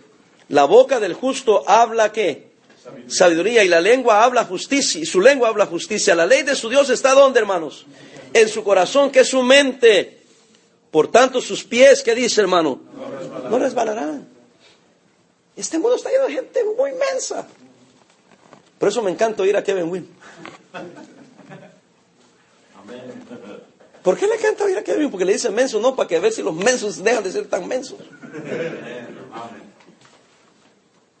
[0.51, 2.51] la boca del justo habla qué?
[3.07, 3.63] Sabiduría.
[3.63, 6.13] y la lengua habla justicia y su lengua habla justicia.
[6.13, 7.85] La ley de su Dios está donde, hermanos?
[8.33, 10.19] En su corazón, que es su mente.
[10.91, 12.81] Por tanto, sus pies, ¿qué dice, hermano?
[13.49, 14.27] No resbalarán.
[15.55, 17.47] Este mundo está lleno de gente muy inmensa.
[18.77, 20.09] Por eso me encanta oír a Kevin Wynn.
[24.03, 25.09] ¿Por qué le encanta oír a Kevin?
[25.11, 27.67] Porque le dice menso, no, para que ver si los mensos dejan de ser tan
[27.67, 27.99] mensos.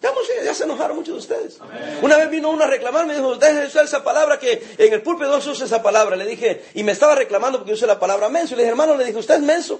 [0.01, 1.59] Ya, se enojaron muchos de ustedes.
[2.01, 4.93] Una vez vino uno a reclamar, me dijo, deje de usar esa palabra que en
[4.93, 6.15] el púlpito no se usa esa palabra.
[6.15, 8.55] Le dije, y me estaba reclamando porque usé la palabra menso.
[8.55, 9.79] Y le dije, hermano, le dije, usted es menso.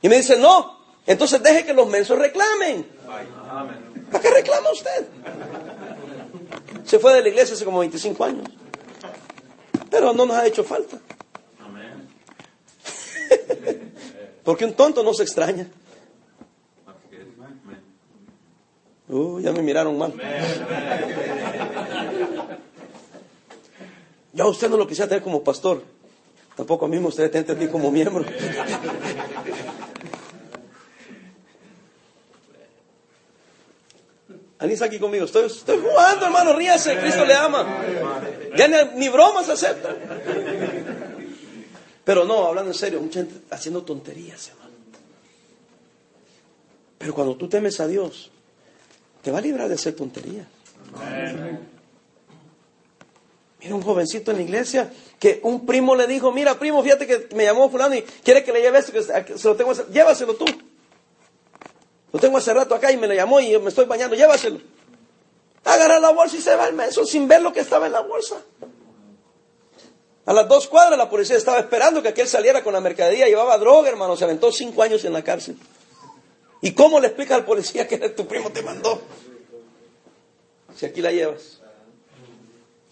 [0.00, 2.84] Y me dice, no, entonces deje que los mensos reclamen.
[4.10, 5.06] ¿Para qué reclama usted?
[6.84, 8.48] Se fue de la iglesia hace como 25 años.
[9.88, 10.98] Pero no nos ha hecho falta.
[14.44, 15.68] Porque un tonto no se extraña.
[19.12, 20.12] Uh, ya me miraron mal.
[24.32, 25.84] Ya usted no lo quisiera tener como pastor.
[26.56, 28.24] Tampoco a mí me gustaría tener a ti como miembro.
[34.82, 35.26] Está aquí conmigo.
[35.26, 35.48] Estoy,
[35.80, 36.54] jugando, hermano.
[36.54, 36.98] Ríase.
[36.98, 37.64] Cristo le ama.
[38.56, 39.94] Ya ni, bromas acepta.
[42.02, 44.72] Pero no, hablando en serio, mucha gente haciendo tonterías, hermano.
[46.98, 48.31] Pero cuando tú temes a Dios,
[49.22, 50.46] te va a librar de hacer tonterías.
[53.60, 57.28] Mira un jovencito en la iglesia que un primo le dijo, mira primo, fíjate que
[57.34, 60.44] me llamó fulano y quiere que le lleve esto, que se lo tengo llévaselo tú.
[62.12, 64.60] Lo tengo hace rato acá y me lo llamó y me estoy bañando, llévaselo.
[65.64, 68.00] Agarra la bolsa y se va el menso sin ver lo que estaba en la
[68.00, 68.36] bolsa.
[70.26, 73.56] A las dos cuadras la policía estaba esperando que aquel saliera con la mercadería, llevaba
[73.58, 75.56] droga, hermano, se aventó cinco años en la cárcel.
[76.62, 79.02] ¿Y cómo le explica al policía que tu primo te mandó?
[80.76, 81.60] Si aquí la llevas.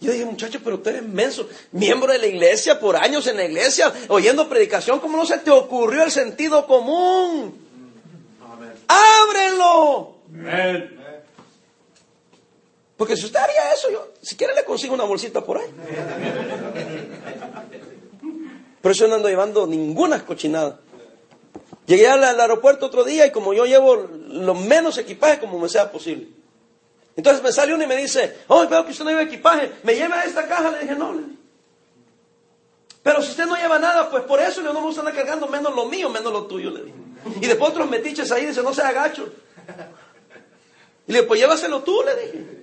[0.01, 3.45] Yo dije, muchacho, pero tú eres menso, miembro de la iglesia, por años en la
[3.45, 7.55] iglesia, oyendo predicación, ¿cómo no se te ocurrió el sentido común?
[8.87, 10.15] ¡Ábrelo!
[12.97, 15.69] Porque si usted haría eso, yo, si quiere le consigo una bolsita por ahí.
[18.81, 20.79] Pero yo no ando llevando ninguna cochinada.
[21.91, 25.91] Llegué al, aeropuerto otro día y como yo llevo lo menos equipaje como me sea
[25.91, 26.29] posible.
[27.17, 29.93] Entonces me sale uno y me dice, oh, veo que usted no lleva equipaje, me
[29.93, 30.71] lleva esta caja.
[30.71, 31.13] Le dije, no,
[33.03, 35.75] Pero si usted no lleva nada, pues por eso no me gusta andar cargando menos
[35.75, 36.97] lo mío, menos lo tuyo, le dije.
[37.41, 39.27] Y después otros metiches ahí, dice, no sea gacho.
[41.07, 42.60] Y le dije, pues llévaselo tú, le dije.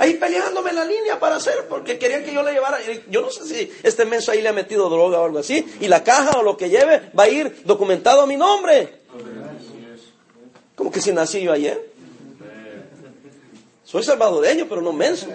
[0.00, 2.78] Ahí peleándome la línea para hacer, porque querían que yo le llevara.
[3.10, 5.62] Yo no sé si este menso ahí le ha metido droga o algo así.
[5.78, 9.02] Y la caja o lo que lleve va a ir documentado a mi nombre.
[10.74, 11.92] Como que si nací yo ayer.
[13.84, 15.26] Soy salvadoreño, pero no menso.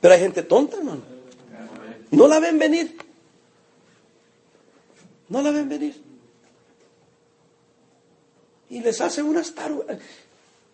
[0.00, 1.02] Pero hay gente tonta, hermano.
[2.10, 2.96] No la ven venir.
[5.28, 6.02] No la ven venir.
[8.70, 9.98] Y les hacen unas tarugas.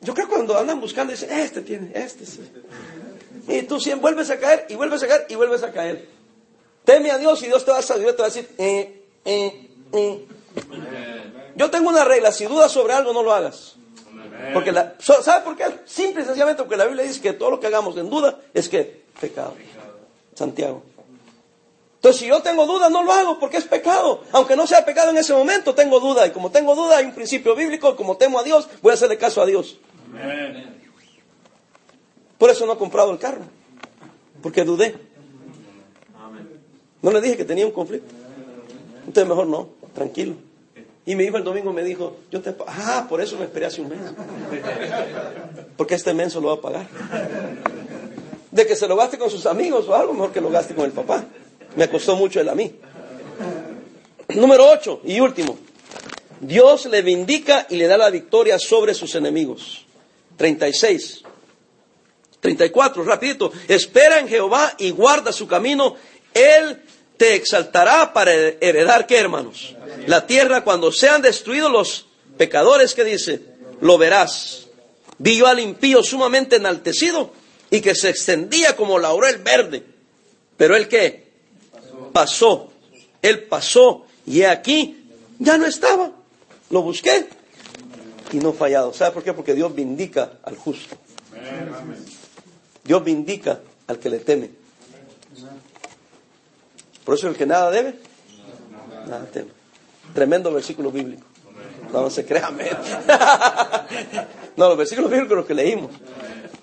[0.03, 2.41] Yo creo que cuando andan buscando, dicen, este tiene, este sí.
[3.49, 6.09] Y tú siempre vuelves a caer y vuelves a caer y vuelves a caer.
[6.85, 10.27] Teme a Dios y Dios te va a, te va a decir, eh, eh, eh.
[11.55, 13.77] Yo tengo una regla, si dudas sobre algo no lo hagas.
[14.53, 15.65] Porque la, ¿Sabe por qué?
[15.85, 18.69] Simple y sencillamente porque la Biblia dice que todo lo que hagamos en duda es
[18.69, 19.55] que pecado.
[20.35, 20.83] Santiago.
[21.97, 24.23] Entonces, si yo tengo duda, no lo hago porque es pecado.
[24.33, 26.27] Aunque no sea pecado en ese momento, tengo duda.
[26.27, 27.95] Y como tengo duda, hay un principio bíblico.
[27.95, 29.79] Como temo a Dios, voy a hacerle caso a Dios.
[32.39, 33.43] Por eso no he comprado el carro.
[34.43, 34.95] Porque dudé.
[37.01, 38.13] No le dije que tenía un conflicto.
[39.07, 39.69] Entonces, mejor no.
[39.95, 40.35] Tranquilo.
[41.05, 42.55] Y mi hijo el domingo me dijo, yo te...
[42.67, 43.99] Ah, por eso me esperé hace un mes.
[45.77, 46.87] Porque este menso lo va a pagar.
[48.51, 50.85] De que se lo gaste con sus amigos o algo, mejor que lo gaste con
[50.85, 51.25] el papá.
[51.77, 52.73] Me costó mucho él a mí.
[54.35, 55.59] Número 8 y último.
[56.41, 59.82] Dios le vindica y le da la victoria sobre sus enemigos.
[60.43, 61.23] 36.
[62.41, 63.53] 34, rapidito.
[63.69, 65.95] Espera en Jehová y guarda su camino.
[66.35, 66.83] Él
[67.17, 69.77] te exaltará para heredar, ¿qué hermanos?
[70.09, 72.07] La tierra cuando sean destruidos los
[72.39, 73.41] pecadores, que dice?
[73.81, 74.67] Lo verás.
[75.19, 77.33] Vi yo al impío sumamente enaltecido
[77.71, 79.85] y que se extendía como laurel verde.
[80.57, 81.29] Pero él qué?
[82.13, 82.73] Pasó.
[83.23, 85.05] Él pasó y aquí
[85.39, 86.11] ya no estaba.
[86.71, 87.29] Lo busqué
[88.33, 88.93] y no fallado.
[88.93, 89.33] ¿Sabe por qué?
[89.33, 90.97] Porque Dios vindica al justo.
[92.83, 94.51] Dios vindica al que le teme.
[97.05, 97.97] Por eso el que nada debe,
[99.07, 99.51] nada teme.
[100.15, 101.25] Tremendo versículo bíblico.
[101.93, 102.57] No, se crean.
[104.57, 105.91] no, los versículos bíblicos los que leímos.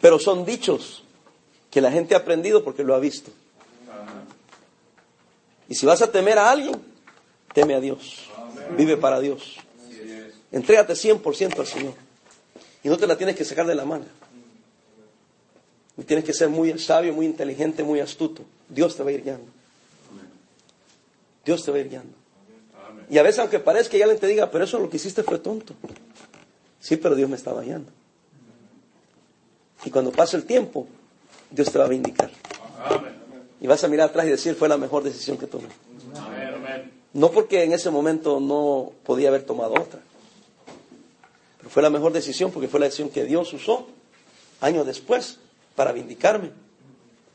[0.01, 1.03] Pero son dichos
[1.69, 3.29] que la gente ha aprendido porque lo ha visto.
[5.67, 6.81] Y si vas a temer a alguien,
[7.53, 8.27] teme a Dios.
[8.75, 9.57] Vive para Dios.
[10.51, 11.93] Entrégate 100% al Señor.
[12.83, 14.05] Y no te la tienes que sacar de la mano.
[15.97, 18.43] Y tienes que ser muy sabio, muy inteligente, muy astuto.
[18.69, 19.47] Dios te va a ir guiando.
[21.45, 22.13] Dios te va a ir guiando.
[23.09, 25.39] Y a veces, aunque parezca que alguien te diga, pero eso lo que hiciste fue
[25.39, 25.73] tonto.
[26.79, 27.91] Sí, pero Dios me estaba guiando.
[29.83, 30.87] Y cuando pase el tiempo,
[31.49, 32.29] Dios te va a vindicar.
[33.59, 35.67] Y vas a mirar atrás y decir, fue la mejor decisión que tomé.
[37.13, 39.99] No porque en ese momento no podía haber tomado otra.
[41.59, 43.87] Pero fue la mejor decisión porque fue la decisión que Dios usó
[44.61, 45.37] años después
[45.75, 46.51] para vindicarme.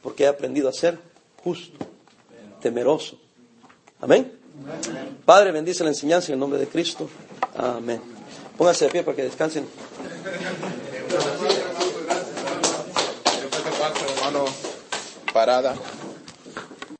[0.02, 0.98] Porque he aprendido a ser
[1.42, 1.78] justo,
[2.60, 3.18] temeroso,
[4.04, 4.30] Amén.
[5.24, 7.08] Padre, bendice la enseñanza en el nombre de Cristo.
[7.56, 8.02] Amén.
[8.58, 9.66] Pónganse de pie para que descansen.
[15.32, 15.74] Parada.